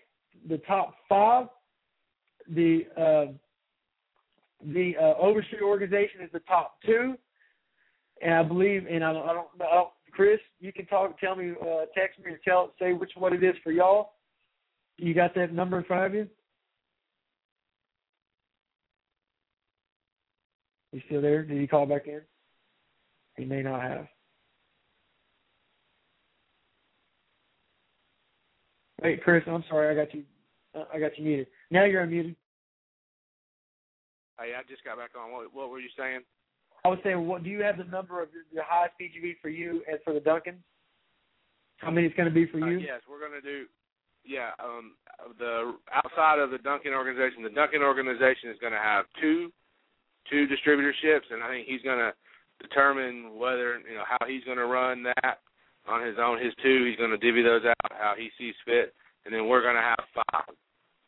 the 0.48 0.58
top 0.60 0.96
five. 1.08 1.48
The 2.50 2.86
uh, 2.98 3.32
the 4.66 4.96
uh, 5.00 5.14
Overstreet 5.20 5.62
organization 5.62 6.22
is 6.22 6.30
the 6.32 6.40
top 6.40 6.78
two, 6.86 7.16
and 8.22 8.34
I 8.34 8.44
believe, 8.44 8.86
and 8.90 9.04
I 9.04 9.12
don't, 9.12 9.28
I 9.28 9.34
don't, 9.34 9.48
I 9.60 9.74
don't 9.76 9.90
Chris, 10.14 10.40
you 10.60 10.72
can 10.72 10.86
talk, 10.86 11.20
tell 11.20 11.36
me, 11.36 11.54
uh, 11.62 11.86
text 11.96 12.20
me, 12.20 12.32
or 12.32 12.40
tell, 12.46 12.72
say 12.80 12.94
which 12.94 13.12
one 13.16 13.34
it 13.34 13.44
is 13.44 13.56
for 13.64 13.72
y'all. 13.72 14.14
You 14.98 15.14
got 15.14 15.34
that 15.36 15.54
number 15.54 15.78
in 15.78 15.84
front 15.86 16.06
of 16.06 16.14
you? 16.14 16.28
You 20.94 21.02
still 21.08 21.22
there? 21.22 21.44
Did 21.44 21.60
he 21.60 21.66
call 21.68 21.88
back 21.88 22.08
in? 22.08 22.22
He 23.36 23.46
may 23.46 23.64
not 23.64 23.82
have. 23.82 24.08
Wait, 29.02 29.24
Chris, 29.24 29.44
I'm 29.48 29.64
sorry, 29.68 29.90
I 29.90 30.06
got 30.06 30.14
you. 30.14 30.24
Uh, 30.76 30.86
I 30.94 31.00
got 31.00 31.18
you 31.18 31.26
muted. 31.26 31.48
Now 31.72 31.84
you're 31.84 32.06
unmuted. 32.06 32.36
Hey, 34.40 34.54
I 34.58 34.62
just 34.70 34.84
got 34.84 34.98
back 34.98 35.10
on. 35.20 35.32
What, 35.32 35.54
what 35.54 35.70
were 35.70 35.80
you 35.80 35.90
saying? 35.98 36.22
I 36.86 36.90
was 36.90 37.00
saying, 37.04 37.28
what 37.28 37.44
do 37.44 37.50
you 37.50 37.64
have 37.64 37.78
the 37.78 37.86
number 37.86 38.22
of 38.22 38.30
the, 38.54 38.62
highest 38.64 38.94
PGV 39.02 39.36
for 39.42 39.50
you 39.50 39.82
and 39.90 40.00
for 40.04 40.14
the 40.14 40.20
Duncans? 40.20 40.62
How 41.78 41.90
many 41.90 42.06
it's 42.06 42.16
going 42.16 42.30
to 42.30 42.34
be 42.34 42.46
for 42.46 42.62
Uh, 42.62 42.68
you? 42.68 42.80
yes, 42.80 43.02
we're 43.10 43.20
going 43.20 43.40
to 43.40 43.42
do. 43.42 43.66
Yeah, 44.24 44.52
um, 44.64 44.94
the 45.40 45.74
outside 45.92 46.40
of 46.40 46.52
the 46.52 46.60
Duncan 46.60 46.94
organization, 46.94 47.44
the 47.44 47.50
Duncan 47.50 47.82
organization 47.82 48.50
is 48.52 48.58
going 48.62 48.74
to 48.74 48.80
have 48.80 49.06
two 49.20 49.52
two 50.30 50.48
distributorships, 50.48 51.32
and 51.32 51.44
I 51.44 51.50
think 51.50 51.68
he's 51.68 51.82
going 51.82 52.00
to 52.00 52.14
determine 52.62 53.38
whether 53.38 53.80
you 53.80 53.96
know 53.96 54.04
how 54.08 54.26
he's 54.28 54.44
going 54.44 54.58
to 54.58 54.66
run 54.66 55.04
that 55.04 55.40
on 55.88 56.06
his 56.06 56.16
own. 56.20 56.44
His 56.44 56.54
two, 56.64 56.86
he's 56.88 56.98
going 56.98 57.12
to 57.12 57.18
divvy 57.18 57.44
those 57.44 57.64
out 57.66 57.92
how 57.92 58.14
he 58.18 58.30
sees 58.38 58.56
fit, 58.66 58.94
and 59.26 59.34
then 59.34 59.48
we're 59.48 59.62
going 59.62 59.76
to 59.76 59.82
have 59.82 60.00
five 60.14 60.56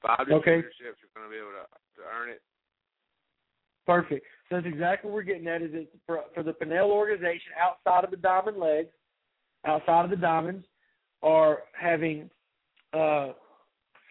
five 0.01 0.27
Okay. 0.31 0.61
distributorships. 0.61 0.99
We're 1.01 1.21
going 1.21 1.27
to 1.27 1.33
be 1.33 1.37
able 1.37 1.55
to 1.55 1.65
to 1.97 2.01
earn 2.11 2.29
it. 2.29 2.41
Perfect. 3.85 4.25
So 4.49 4.55
that's 4.55 4.67
exactly 4.67 5.09
what 5.09 5.15
we're 5.15 5.23
getting 5.23 5.47
at. 5.47 5.61
Is 5.61 5.71
it 5.73 5.89
for 6.05 6.21
for 6.33 6.43
the 6.43 6.53
Pinnell 6.53 6.89
organization 6.89 7.51
outside 7.59 8.03
of 8.03 8.11
the 8.11 8.17
diamond 8.17 8.57
legs, 8.57 8.89
outside 9.65 10.05
of 10.05 10.09
the 10.09 10.17
diamonds, 10.17 10.65
are 11.21 11.63
having 11.79 12.29
uh, 12.93 13.29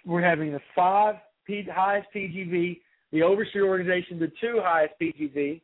we're 0.04 0.22
having 0.22 0.52
the 0.52 0.60
five 0.74 1.16
P, 1.46 1.66
highest 1.72 2.08
PGV, 2.14 2.80
the 3.14 3.22
Overstreet 3.22 3.62
organization 3.62 4.18
the 4.18 4.32
two 4.40 4.60
highest 4.60 4.94
PGV, 5.00 5.62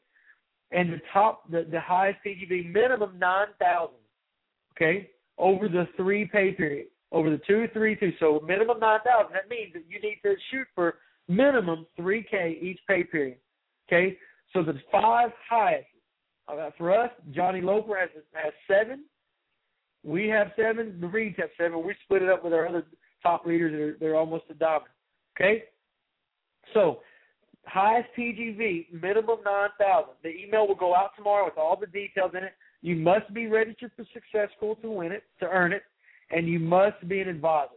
and 0.70 0.92
the 0.92 1.00
top 1.12 1.50
the, 1.50 1.66
the 1.70 1.80
highest 1.80 2.20
PGV 2.24 2.72
minimum 2.72 3.18
nine 3.18 3.48
thousand. 3.60 3.96
Okay, 4.76 5.10
over 5.36 5.68
the 5.68 5.88
three 5.96 6.24
pay 6.24 6.52
period, 6.52 6.86
over 7.10 7.28
the 7.28 7.40
two, 7.46 7.66
three, 7.72 7.96
two. 7.96 8.12
So 8.20 8.40
minimum 8.46 8.78
nine 8.78 9.00
thousand. 9.04 9.34
That 9.34 9.50
means 9.50 9.72
that 9.74 9.82
you 9.88 10.00
need 10.00 10.20
to 10.22 10.36
shoot 10.50 10.66
for 10.76 10.94
minimum 11.28 11.86
three 11.96 12.24
K 12.30 12.56
each 12.62 12.78
pay 12.86 13.02
period. 13.02 13.38
Okay, 13.88 14.16
so 14.52 14.62
the 14.62 14.74
five 14.92 15.30
highest 15.48 15.88
uh, 16.48 16.70
for 16.78 16.96
us, 16.96 17.10
Johnny 17.32 17.60
Loper 17.60 17.98
has 17.98 18.10
has 18.32 18.52
seven. 18.68 19.04
We 20.04 20.28
have 20.28 20.52
seven. 20.56 20.98
The 21.00 21.08
Reeds 21.08 21.36
have 21.38 21.50
seven. 21.58 21.84
We 21.84 21.94
split 22.04 22.22
it 22.22 22.28
up 22.28 22.44
with 22.44 22.52
our 22.52 22.68
other 22.68 22.86
top 23.24 23.44
leaders. 23.44 23.72
They're, 23.72 23.96
they're 23.98 24.18
almost 24.18 24.44
a 24.50 24.54
diamond. 24.54 24.86
Okay, 25.36 25.64
so 26.74 27.00
highest 27.66 28.09
PGV 28.16 28.92
minimum 28.92 29.38
nine 29.44 29.70
thousand. 29.79 30.14
The 30.23 30.31
email 30.31 30.66
will 30.66 30.75
go 30.75 30.94
out 30.94 31.11
tomorrow 31.16 31.44
with 31.44 31.59
all 31.59 31.77
the 31.79 31.87
details 31.87 32.33
in 32.37 32.44
it. 32.44 32.53
You 32.83 32.96
must 32.96 33.33
be 33.35 33.46
registered 33.46 33.92
for 33.96 34.05
Success 34.12 34.49
School 34.57 34.77
to 34.77 34.90
win 34.90 35.12
it, 35.12 35.25
to 35.40 35.46
earn 35.46 35.73
it, 35.73 35.83
and 36.31 36.49
you 36.49 36.59
must 36.59 37.07
be 37.09 37.20
an 37.20 37.29
advisor. 37.29 37.73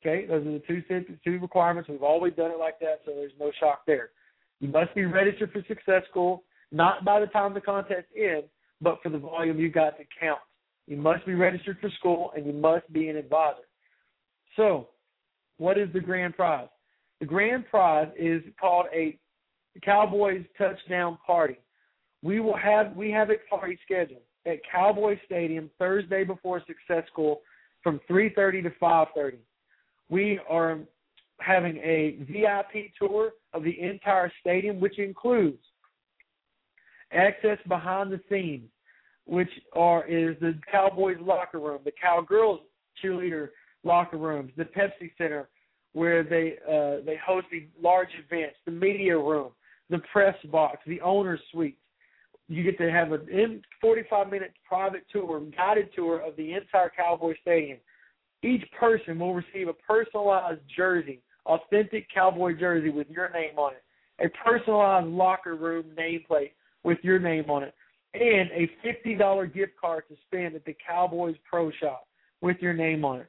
Okay, 0.00 0.26
those 0.26 0.46
are 0.46 0.52
the 0.52 0.62
two 0.66 0.82
two 1.24 1.38
requirements. 1.38 1.88
We've 1.88 2.02
always 2.02 2.34
done 2.34 2.50
it 2.50 2.58
like 2.58 2.78
that, 2.80 3.00
so 3.04 3.12
there's 3.14 3.32
no 3.40 3.50
shock 3.58 3.82
there. 3.86 4.10
You 4.60 4.68
must 4.68 4.94
be 4.94 5.04
registered 5.04 5.52
for 5.52 5.62
Success 5.66 6.02
School, 6.10 6.44
not 6.70 7.04
by 7.04 7.20
the 7.20 7.26
time 7.26 7.54
the 7.54 7.60
contest 7.60 8.06
ends, 8.16 8.46
but 8.80 8.98
for 9.02 9.08
the 9.08 9.18
volume 9.18 9.58
you 9.58 9.70
got 9.70 9.96
to 9.98 10.04
count. 10.20 10.40
You 10.86 10.96
must 10.96 11.26
be 11.26 11.34
registered 11.34 11.78
for 11.80 11.90
school, 11.98 12.32
and 12.36 12.46
you 12.46 12.52
must 12.52 12.90
be 12.92 13.08
an 13.08 13.16
advisor. 13.16 13.66
So, 14.56 14.88
what 15.58 15.78
is 15.78 15.88
the 15.92 16.00
grand 16.00 16.34
prize? 16.36 16.68
The 17.20 17.26
grand 17.26 17.66
prize 17.68 18.08
is 18.16 18.42
called 18.60 18.86
a 18.94 19.18
Cowboys 19.82 20.44
touchdown 20.56 21.18
party. 21.26 21.58
We 22.22 22.40
will 22.40 22.56
have 22.56 22.96
we 22.96 23.10
have 23.10 23.30
a 23.30 23.36
party 23.48 23.78
scheduled 23.84 24.22
at 24.46 24.58
Cowboy 24.70 25.18
Stadium 25.26 25.70
Thursday 25.78 26.24
before 26.24 26.60
Success 26.66 27.06
School 27.08 27.42
from 27.82 28.00
3:30 28.08 28.62
to 28.62 28.70
5:30. 28.70 29.38
We 30.08 30.40
are 30.48 30.78
having 31.40 31.76
a 31.78 32.16
VIP 32.20 32.92
tour 32.98 33.32
of 33.52 33.62
the 33.62 33.80
entire 33.80 34.32
stadium, 34.40 34.80
which 34.80 34.98
includes 34.98 35.62
access 37.12 37.58
behind 37.68 38.10
the 38.12 38.20
scenes, 38.28 38.68
which 39.24 39.50
are 39.74 40.04
is 40.06 40.38
the 40.40 40.58
Cowboys 40.70 41.18
locker 41.20 41.60
room, 41.60 41.80
the 41.84 41.92
Cowgirls 41.92 42.60
cheerleader 43.02 43.50
locker 43.84 44.16
rooms, 44.16 44.52
the 44.56 44.64
Pepsi 44.64 45.12
Center, 45.16 45.48
where 45.92 46.22
they 46.22 46.54
uh, 46.66 47.04
they 47.04 47.16
host 47.24 47.46
the 47.50 47.66
large 47.82 48.08
events, 48.24 48.56
the 48.64 48.70
media 48.70 49.18
room, 49.18 49.50
the 49.90 49.98
press 50.12 50.36
box, 50.50 50.78
the 50.86 51.00
owner's 51.00 51.40
suite. 51.52 51.78
You 52.48 52.62
get 52.62 52.78
to 52.78 52.90
have 52.90 53.12
in 53.12 53.62
45 53.80 54.30
minute 54.30 54.52
private 54.66 55.04
tour, 55.12 55.40
guided 55.56 55.90
tour 55.94 56.20
of 56.20 56.36
the 56.36 56.54
entire 56.54 56.90
Cowboy 56.94 57.34
Stadium. 57.42 57.78
Each 58.42 58.64
person 58.78 59.18
will 59.18 59.34
receive 59.34 59.68
a 59.68 59.72
personalized 59.72 60.60
jersey, 60.74 61.20
authentic 61.44 62.06
Cowboy 62.14 62.54
jersey 62.58 62.90
with 62.90 63.08
your 63.10 63.30
name 63.30 63.58
on 63.58 63.72
it, 63.72 64.24
a 64.24 64.28
personalized 64.48 65.08
locker 65.08 65.56
room 65.56 65.86
nameplate 65.98 66.52
with 66.84 66.98
your 67.02 67.18
name 67.18 67.50
on 67.50 67.64
it, 67.64 67.74
and 68.14 68.50
a 68.52 68.70
$50 68.86 69.52
gift 69.52 69.72
card 69.78 70.04
to 70.08 70.16
spend 70.26 70.54
at 70.54 70.64
the 70.64 70.76
Cowboys 70.86 71.36
Pro 71.48 71.70
Shop 71.72 72.06
with 72.40 72.56
your 72.60 72.72
name 72.72 73.04
on 73.04 73.20
it. 73.20 73.28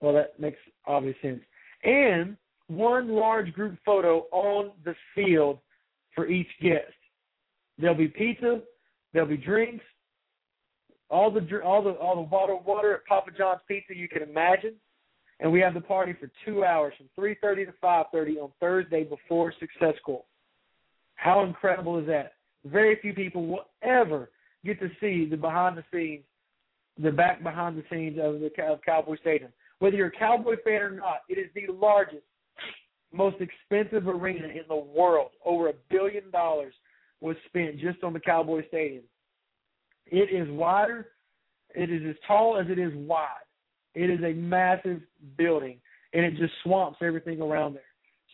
Well, 0.00 0.12
that 0.14 0.38
makes 0.38 0.58
obvious 0.86 1.16
sense. 1.22 1.40
And 1.84 2.36
one 2.68 3.08
large 3.08 3.52
group 3.52 3.78
photo 3.84 4.26
on 4.32 4.72
the 4.84 4.94
field 5.14 5.58
for 6.14 6.26
each 6.26 6.48
guest. 6.60 6.92
There'll 7.78 7.96
be 7.96 8.08
pizza, 8.08 8.60
there'll 9.12 9.28
be 9.28 9.36
drinks, 9.36 9.84
all 11.10 11.30
the 11.30 11.40
all 11.62 11.82
the 11.82 11.90
all 11.90 12.16
the 12.16 12.28
bottled 12.28 12.64
water 12.64 12.94
at 12.94 13.06
Papa 13.06 13.30
John's 13.36 13.60
Pizza 13.68 13.94
you 13.94 14.08
can 14.08 14.22
imagine, 14.22 14.74
and 15.40 15.52
we 15.52 15.60
have 15.60 15.74
the 15.74 15.80
party 15.80 16.14
for 16.18 16.30
two 16.44 16.64
hours 16.64 16.94
from 16.96 17.08
3:30 17.16 17.66
to 17.66 17.72
5:30 17.82 18.40
on 18.40 18.52
Thursday 18.60 19.04
before 19.04 19.52
Success 19.60 19.96
School. 19.96 20.26
How 21.16 21.44
incredible 21.44 21.98
is 21.98 22.06
that? 22.06 22.34
Very 22.64 22.96
few 22.96 23.12
people 23.12 23.46
will 23.46 23.66
ever 23.82 24.30
get 24.64 24.80
to 24.80 24.90
see 25.00 25.26
the 25.26 25.36
behind 25.36 25.76
the 25.76 25.84
scenes, 25.92 26.24
the 26.98 27.12
back 27.12 27.42
behind 27.42 27.76
the 27.76 27.84
scenes 27.90 28.18
of 28.18 28.40
the 28.40 28.50
of 28.64 28.80
Cowboy 28.82 29.16
Stadium. 29.18 29.52
Whether 29.78 29.96
you're 29.96 30.08
a 30.08 30.18
Cowboy 30.18 30.56
fan 30.64 30.82
or 30.82 30.90
not, 30.90 31.22
it 31.28 31.38
is 31.38 31.50
the 31.54 31.72
largest, 31.72 32.22
most 33.12 33.36
expensive 33.40 34.08
arena 34.08 34.48
in 34.48 34.62
the 34.68 34.76
world. 34.76 35.30
Over 35.44 35.68
a 35.68 35.74
billion 35.90 36.30
dollars 36.30 36.74
was 37.20 37.36
spent 37.48 37.78
just 37.78 38.02
on 38.02 38.12
the 38.12 38.20
Cowboy 38.20 38.66
Stadium. 38.68 39.04
It 40.06 40.30
is 40.32 40.48
wider. 40.50 41.08
It 41.74 41.90
is 41.90 42.02
as 42.08 42.16
tall 42.26 42.58
as 42.58 42.66
it 42.70 42.78
is 42.78 42.92
wide. 42.94 43.28
It 43.94 44.10
is 44.10 44.20
a 44.24 44.32
massive 44.32 45.00
building, 45.36 45.78
and 46.12 46.24
it 46.24 46.36
just 46.36 46.52
swamps 46.62 46.98
everything 47.00 47.40
around 47.40 47.74
there. 47.74 47.82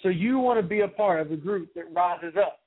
So 0.03 0.09
you 0.09 0.39
want 0.39 0.59
to 0.61 0.67
be 0.67 0.81
a 0.81 0.89
part 0.89 1.21
of 1.21 1.29
the 1.29 1.37
group 1.37 1.73
that 1.75 1.85
rises 1.93 2.35
up, 2.39 2.61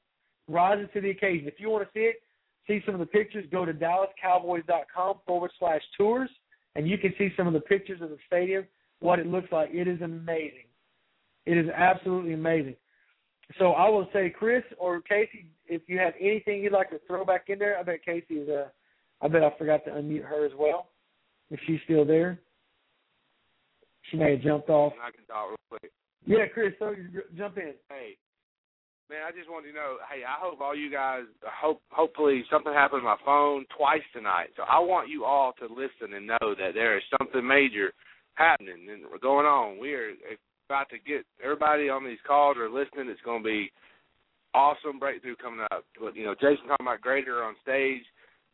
rises 0.48 0.88
to 0.94 1.02
the 1.02 1.10
occasion. 1.10 1.48
If 1.48 1.56
you 1.60 1.70
want 1.70 1.84
to 1.84 1.90
see 1.94 2.06
it, 2.06 2.22
see 2.68 2.82
some 2.86 2.96
of 2.96 3.00
the 3.00 3.06
pictures, 3.08 3.46
go 3.52 3.66
to 3.66 3.74
DallasCowboys.com 3.74 5.16
forward 5.26 5.52
slash 5.60 5.82
tours, 5.98 6.30
and 6.76 6.88
you 6.88 6.98
can 6.98 7.14
see 7.18 7.30
some 7.38 7.48
of 7.48 7.54
the 7.54 7.60
pictures 7.60 8.02
of 8.02 8.10
the 8.10 8.18
stadium, 8.28 8.66
what 9.00 9.20
it 9.20 9.28
looks 9.28 9.52
like. 9.52 9.70
It 9.72 9.88
is 9.88 10.02
amazing. 10.02 10.68
It 11.46 11.58
is 11.58 11.70
absolutely 11.70 12.34
amazing. 12.34 12.76
So 13.60 13.72
I 13.74 13.90
will 13.90 14.08
say, 14.14 14.30
Chris 14.30 14.64
or 14.80 15.02
Casey, 15.02 15.48
if 15.68 15.82
you 15.88 16.00
have 16.00 16.14
anything 16.20 16.64
you'd 16.64 16.74
like 16.74 16.90
to 16.92 17.00
throw 17.08 17.26
back 17.26 17.46
in 17.50 17.60
there, 17.60 17.78
I 17.78 17.84
bet 17.84 18.04
Casey 18.04 18.36
is. 18.36 18.50
Uh, 18.50 18.70
I 19.22 19.28
bet 19.28 19.44
I 19.44 19.52
forgot 19.58 19.86
to 19.86 19.92
unmute 19.92 20.26
her 20.26 20.46
as 20.46 20.52
well. 20.58 20.90
If 21.50 21.60
she's 21.68 21.80
still 21.86 22.06
there, 22.06 22.40
she 24.10 24.18
may 24.18 24.32
have 24.32 24.42
jumped 24.42 24.70
off. 24.70 24.94
I 25.02 25.12
can 25.12 25.26
talk 25.26 25.50
real 25.50 25.58
quick. 25.70 25.92
Yeah, 26.26 26.48
Chris, 26.54 26.74
so 26.80 26.92
you 26.92 27.22
jump 27.38 27.58
in. 27.58 27.74
Hey, 27.90 28.18
man, 29.10 29.24
I 29.28 29.32
just 29.32 29.50
wanted 29.50 29.70
to 29.70 29.76
know. 29.76 29.98
Hey, 30.10 30.24
I 30.24 30.40
hope 30.40 30.62
all 30.62 30.76
you 30.76 30.92
guys. 30.92 31.24
Hope 31.44 31.82
hopefully 31.90 32.44
something 32.52 32.74
happened 32.74 33.02
to 33.02 33.06
my 33.06 33.20
phone 33.26 33.66
twice 33.76 34.06
tonight. 34.14 34.50
So 34.56 34.64
I 34.64 34.80
want 34.80 35.10
you 35.10 35.26
all 35.26 35.54
to 35.60 35.66
listen 35.66 36.16
and 36.16 36.28
know 36.28 36.56
that 36.58 36.74
there 36.74 36.98
is 36.98 37.04
something 37.18 37.46
major 37.46 37.94
happening 38.36 38.88
and 38.90 39.04
going 39.22 39.46
on. 39.46 39.80
We 39.80 39.94
are 39.94 40.12
about 40.70 40.90
to 40.90 40.98
get 40.98 41.26
everybody 41.44 41.90
on 41.90 42.06
these 42.06 42.22
calls 42.26 42.58
or 42.58 42.70
listening. 42.70 43.10
It's 43.10 43.22
going 43.22 43.44
to 43.44 43.48
be 43.50 43.72
awesome 44.54 45.00
breakthrough 45.00 45.36
coming 45.36 45.66
up. 45.72 45.86
But 46.00 46.16
you 46.16 46.26
know, 46.26 46.36
Jason 46.36 46.68
talking 46.68 46.88
about 46.88 47.02
greater 47.02 47.44
on 47.44 47.56
stage, 47.62 48.04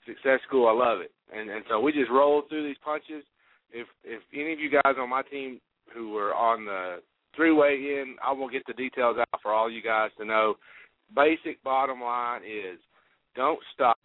success 0.05 0.39
school. 0.47 0.67
I 0.67 0.73
love 0.73 1.01
it. 1.01 1.11
And 1.33 1.49
and 1.49 1.63
so 1.69 1.79
we 1.79 1.91
just 1.91 2.11
roll 2.11 2.43
through 2.49 2.67
these 2.67 2.81
punches. 2.83 3.23
If 3.71 3.87
if 4.03 4.21
any 4.33 4.53
of 4.53 4.59
you 4.59 4.69
guys 4.69 4.95
on 4.99 5.09
my 5.09 5.21
team 5.23 5.59
who 5.93 6.09
were 6.09 6.33
on 6.33 6.65
the 6.65 6.97
three 7.35 7.51
way 7.51 7.73
in, 7.73 8.15
I 8.25 8.31
won't 8.31 8.51
get 8.51 8.65
the 8.67 8.73
details 8.73 9.17
out 9.19 9.41
for 9.41 9.53
all 9.53 9.69
you 9.69 9.81
guys 9.81 10.11
to 10.17 10.25
know. 10.25 10.55
Basic 11.15 11.61
bottom 11.63 12.01
line 12.01 12.41
is 12.43 12.79
don't 13.35 13.59
stop. 13.73 13.97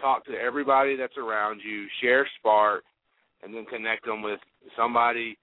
Talk 0.00 0.24
to 0.26 0.32
everybody 0.32 0.96
that's 0.96 1.16
around 1.16 1.60
you. 1.64 1.86
Share 2.00 2.28
Spark, 2.38 2.84
and 3.42 3.52
then 3.52 3.64
connect 3.66 4.06
them 4.06 4.22
with 4.22 4.38
somebody 4.76 5.36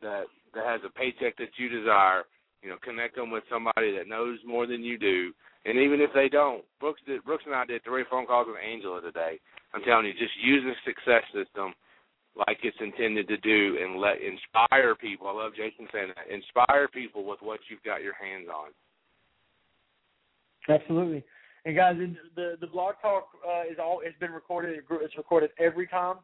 that 0.00 0.24
that 0.54 0.64
has 0.64 0.80
a 0.84 0.90
paycheck 0.90 1.36
that 1.36 1.52
you 1.58 1.68
desire. 1.68 2.24
You 2.62 2.70
know, 2.70 2.76
connect 2.82 3.16
them 3.16 3.30
with 3.30 3.44
somebody 3.50 3.96
that 3.96 4.08
knows 4.08 4.38
more 4.46 4.66
than 4.66 4.82
you 4.82 4.98
do. 4.98 5.32
And 5.64 5.78
even 5.78 6.00
if 6.00 6.10
they 6.14 6.28
don't, 6.28 6.64
Brooks 6.80 7.02
did. 7.06 7.24
Brooks 7.24 7.44
and 7.46 7.54
I 7.54 7.66
did 7.66 7.84
three 7.84 8.04
phone 8.10 8.26
calls 8.26 8.46
with 8.48 8.56
Angela 8.64 9.00
today. 9.00 9.38
I'm 9.74 9.82
telling 9.82 10.06
you, 10.06 10.12
just 10.12 10.32
use 10.42 10.64
the 10.64 10.74
success 10.90 11.22
system 11.34 11.74
like 12.46 12.58
it's 12.62 12.76
intended 12.80 13.26
to 13.28 13.36
do, 13.38 13.78
and 13.82 14.00
let 14.00 14.16
inspire 14.22 14.94
people. 14.94 15.26
I 15.26 15.32
love 15.32 15.52
Jason 15.56 15.88
saying 15.92 16.12
that. 16.14 16.32
Inspire 16.32 16.88
people 16.88 17.24
with 17.24 17.40
what 17.42 17.60
you've 17.68 17.82
got 17.82 18.02
your 18.02 18.14
hands 18.14 18.48
on. 18.48 18.70
Absolutely. 20.68 21.24
And 21.64 21.76
guys, 21.76 21.96
the 22.36 22.56
the 22.60 22.66
blog 22.66 22.94
talk 23.02 23.28
uh, 23.46 23.62
is 23.70 23.78
all 23.82 24.00
it's 24.04 24.18
been 24.18 24.32
recorded. 24.32 24.78
It's 25.02 25.16
recorded 25.16 25.50
every 25.58 25.86
time. 25.86 26.16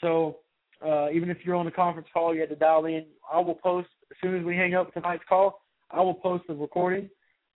So 0.00 0.38
uh, 0.84 1.10
even 1.10 1.30
if 1.30 1.38
you're 1.44 1.54
on 1.54 1.66
a 1.66 1.70
conference 1.70 2.08
call, 2.12 2.34
you 2.34 2.40
had 2.40 2.50
to 2.50 2.56
dial 2.56 2.84
in. 2.86 3.04
I 3.32 3.38
will 3.40 3.54
post 3.54 3.88
as 4.10 4.16
soon 4.22 4.38
as 4.38 4.44
we 4.44 4.56
hang 4.56 4.74
up 4.74 4.92
tonight's 4.92 5.24
call. 5.28 5.62
I 5.90 6.00
will 6.00 6.14
post 6.14 6.44
the 6.48 6.54
recording 6.54 7.08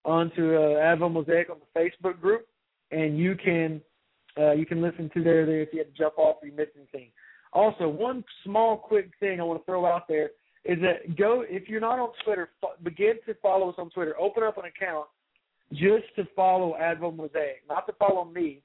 onto 0.04 0.56
uh, 0.56 0.96
Mosaic 1.08 1.50
on 1.50 1.58
the 1.58 1.80
Facebook 1.80 2.20
group, 2.20 2.46
and 2.90 3.18
you 3.18 3.34
can 3.34 3.80
uh, 4.38 4.52
you 4.52 4.64
can 4.64 4.80
listen 4.80 5.10
to 5.14 5.22
there 5.22 5.44
there 5.44 5.62
if 5.62 5.70
you 5.72 5.78
had 5.78 5.92
to 5.92 5.98
jump 5.98 6.16
off 6.18 6.36
or 6.40 6.48
you 6.48 6.54
missed 6.54 6.72
anything. 6.76 7.10
Also, 7.52 7.88
one 7.88 8.24
small 8.44 8.76
quick 8.76 9.10
thing 9.20 9.40
I 9.40 9.44
want 9.44 9.60
to 9.60 9.64
throw 9.64 9.86
out 9.86 10.08
there 10.08 10.30
is 10.64 10.78
that 10.80 11.16
go 11.16 11.44
if 11.48 11.68
you're 11.68 11.80
not 11.80 11.98
on 11.98 12.10
Twitter, 12.24 12.50
f- 12.62 12.82
begin 12.82 13.14
to 13.26 13.34
follow 13.34 13.70
us 13.70 13.76
on 13.78 13.90
Twitter. 13.90 14.14
Open 14.18 14.42
up 14.42 14.58
an 14.58 14.64
account 14.64 15.06
just 15.72 16.04
to 16.16 16.26
follow 16.36 16.76
Advo 16.80 17.14
Mosaic, 17.14 17.62
not 17.68 17.86
to 17.86 17.92
follow 17.94 18.24
me, 18.24 18.62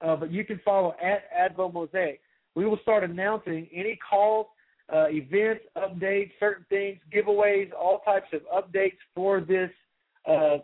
uh, 0.00 0.16
but 0.16 0.30
you 0.30 0.44
can 0.44 0.60
follow 0.64 0.94
at 1.02 1.24
Advo 1.32 1.72
Mosaic. 1.72 2.20
We 2.54 2.66
will 2.66 2.78
start 2.82 3.04
announcing 3.04 3.68
any 3.72 3.98
calls, 4.08 4.46
uh, 4.92 5.06
events, 5.08 5.64
updates, 5.76 6.30
certain 6.38 6.64
things, 6.68 6.98
giveaways, 7.12 7.70
all 7.72 8.00
types 8.00 8.28
of 8.32 8.42
updates 8.52 8.98
for 9.14 9.40
this 9.40 9.70
uh, 10.26 10.58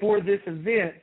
for 0.00 0.20
this 0.20 0.40
event 0.46 0.94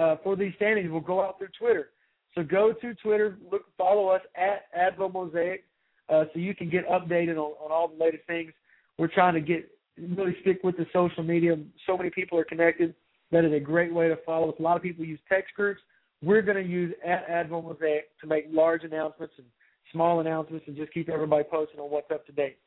uh, 0.00 0.16
for 0.22 0.36
these 0.36 0.52
standings 0.56 0.90
We'll 0.90 1.00
go 1.00 1.22
out 1.22 1.38
through 1.38 1.48
Twitter. 1.58 1.90
So 2.34 2.42
go 2.42 2.72
to 2.72 2.94
Twitter, 2.94 3.36
look, 3.50 3.62
follow 3.76 4.08
us 4.08 4.22
at 4.36 4.66
Advo 4.76 5.12
Mosaic, 5.12 5.64
uh, 6.08 6.24
so 6.32 6.38
you 6.38 6.54
can 6.54 6.70
get 6.70 6.88
updated 6.88 7.36
on, 7.36 7.52
on 7.62 7.70
all 7.70 7.88
the 7.88 8.02
latest 8.02 8.26
things. 8.26 8.52
We're 8.98 9.08
trying 9.08 9.34
to 9.34 9.40
get 9.40 9.70
really 10.16 10.36
stick 10.40 10.60
with 10.64 10.76
the 10.76 10.86
social 10.92 11.22
media. 11.22 11.56
So 11.86 11.96
many 11.96 12.10
people 12.10 12.38
are 12.38 12.44
connected. 12.44 12.94
That 13.30 13.44
is 13.44 13.52
a 13.52 13.60
great 13.60 13.92
way 13.92 14.08
to 14.08 14.16
follow 14.24 14.50
us. 14.50 14.56
A 14.58 14.62
lot 14.62 14.76
of 14.76 14.82
people 14.82 15.04
use 15.04 15.20
text 15.28 15.54
groups. 15.54 15.80
We're 16.22 16.42
going 16.42 16.62
to 16.62 16.68
use 16.68 16.94
at 17.04 17.28
Advo 17.28 17.62
Mosaic 17.64 18.18
to 18.20 18.26
make 18.26 18.46
large 18.50 18.84
announcements 18.84 19.34
and 19.38 19.46
small 19.92 20.20
announcements 20.20 20.64
and 20.68 20.76
just 20.76 20.92
keep 20.92 21.08
everybody 21.08 21.44
posted 21.50 21.78
on 21.78 21.90
what's 21.90 22.10
up 22.10 22.24
to 22.26 22.32
date. 22.32 22.58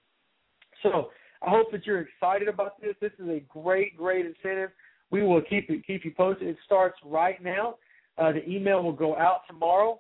So 0.84 1.10
I 1.46 1.50
hope 1.50 1.72
that 1.72 1.86
you're 1.86 2.02
excited 2.02 2.48
about 2.48 2.82
this. 2.82 2.96
This 3.02 3.12
is 3.20 3.30
a 3.30 3.42
great, 3.48 3.98
great 3.98 4.26
incentive. 4.26 4.72
We 5.12 5.24
will 5.24 5.42
keep 5.42 5.70
it, 5.70 5.86
keep 5.86 6.04
you 6.04 6.12
posted. 6.12 6.48
It 6.48 6.58
starts 6.66 6.98
right 7.06 7.42
now. 7.44 7.76
Uh, 8.18 8.32
the 8.32 8.48
email 8.50 8.82
will 8.82 8.94
go 8.94 9.16
out 9.18 9.42
tomorrow, 9.48 10.00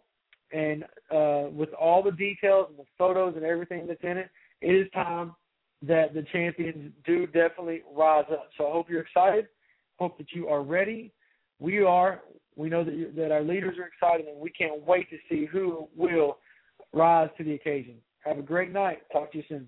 and 0.54 0.84
uh, 1.12 1.50
with 1.52 1.74
all 1.74 2.02
the 2.02 2.12
details 2.12 2.68
and 2.70 2.80
the 2.80 2.86
photos 2.98 3.36
and 3.36 3.44
everything 3.44 3.86
that's 3.88 4.04
in 4.04 4.18
it, 4.18 4.30
it 4.62 4.72
is 4.72 4.88
time 4.94 5.36
that 5.82 6.14
the 6.14 6.24
champions 6.32 6.92
do 7.06 7.26
definitely 7.28 7.82
rise 7.94 8.26
up. 8.32 8.50
So 8.58 8.68
I 8.68 8.72
hope 8.72 8.90
you're 8.90 9.02
excited. 9.02 9.48
Hope 10.00 10.18
that 10.18 10.32
you 10.34 10.48
are 10.48 10.64
ready. 10.64 11.12
We 11.60 11.84
are. 11.84 12.22
We 12.56 12.70
know 12.70 12.84
that 12.84 13.14
that 13.18 13.32
our 13.32 13.44
leaders 13.44 13.78
are 13.78 13.88
excited, 13.88 14.28
and 14.28 14.40
we 14.40 14.50
can't 14.50 14.86
wait 14.86 15.10
to 15.10 15.18
see 15.30 15.46
who 15.46 15.88
will 15.96 16.38
rise 16.94 17.30
to 17.38 17.44
the 17.44 17.54
occasion. 17.54 17.96
Have 18.26 18.38
a 18.40 18.42
great 18.42 18.72
night. 18.72 19.00
Talk 19.12 19.32
to 19.34 19.38
you 19.38 19.44
soon. 19.50 19.68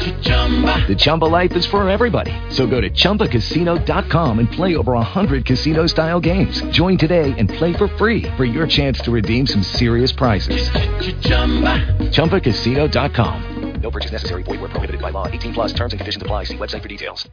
The 0.00 0.96
Chumba 0.98 1.26
life 1.26 1.54
is 1.56 1.64
for 1.66 1.88
everybody. 1.88 2.32
So 2.48 2.66
go 2.66 2.80
to 2.80 2.90
ChumbaCasino.com 2.90 4.38
and 4.40 4.50
play 4.50 4.74
over 4.74 4.94
100 4.94 5.44
casino-style 5.44 6.18
games. 6.18 6.62
Join 6.72 6.98
today 6.98 7.32
and 7.38 7.48
play 7.48 7.72
for 7.74 7.86
free 7.86 8.22
for 8.36 8.44
your 8.44 8.66
chance 8.66 9.00
to 9.02 9.12
redeem 9.12 9.46
some 9.46 9.62
serious 9.62 10.10
prizes. 10.10 10.68
ChumbaCasino.com. 12.10 13.60
No 13.80 13.90
purchase 13.90 14.12
necessary. 14.12 14.42
Void 14.42 14.60
where 14.60 14.68
prohibited 14.68 15.00
by 15.00 15.10
law. 15.10 15.26
18 15.26 15.54
plus 15.54 15.72
terms 15.72 15.92
and 15.92 16.00
conditions 16.00 16.22
apply. 16.22 16.44
See 16.44 16.56
website 16.56 16.82
for 16.82 16.88
details. 16.88 17.30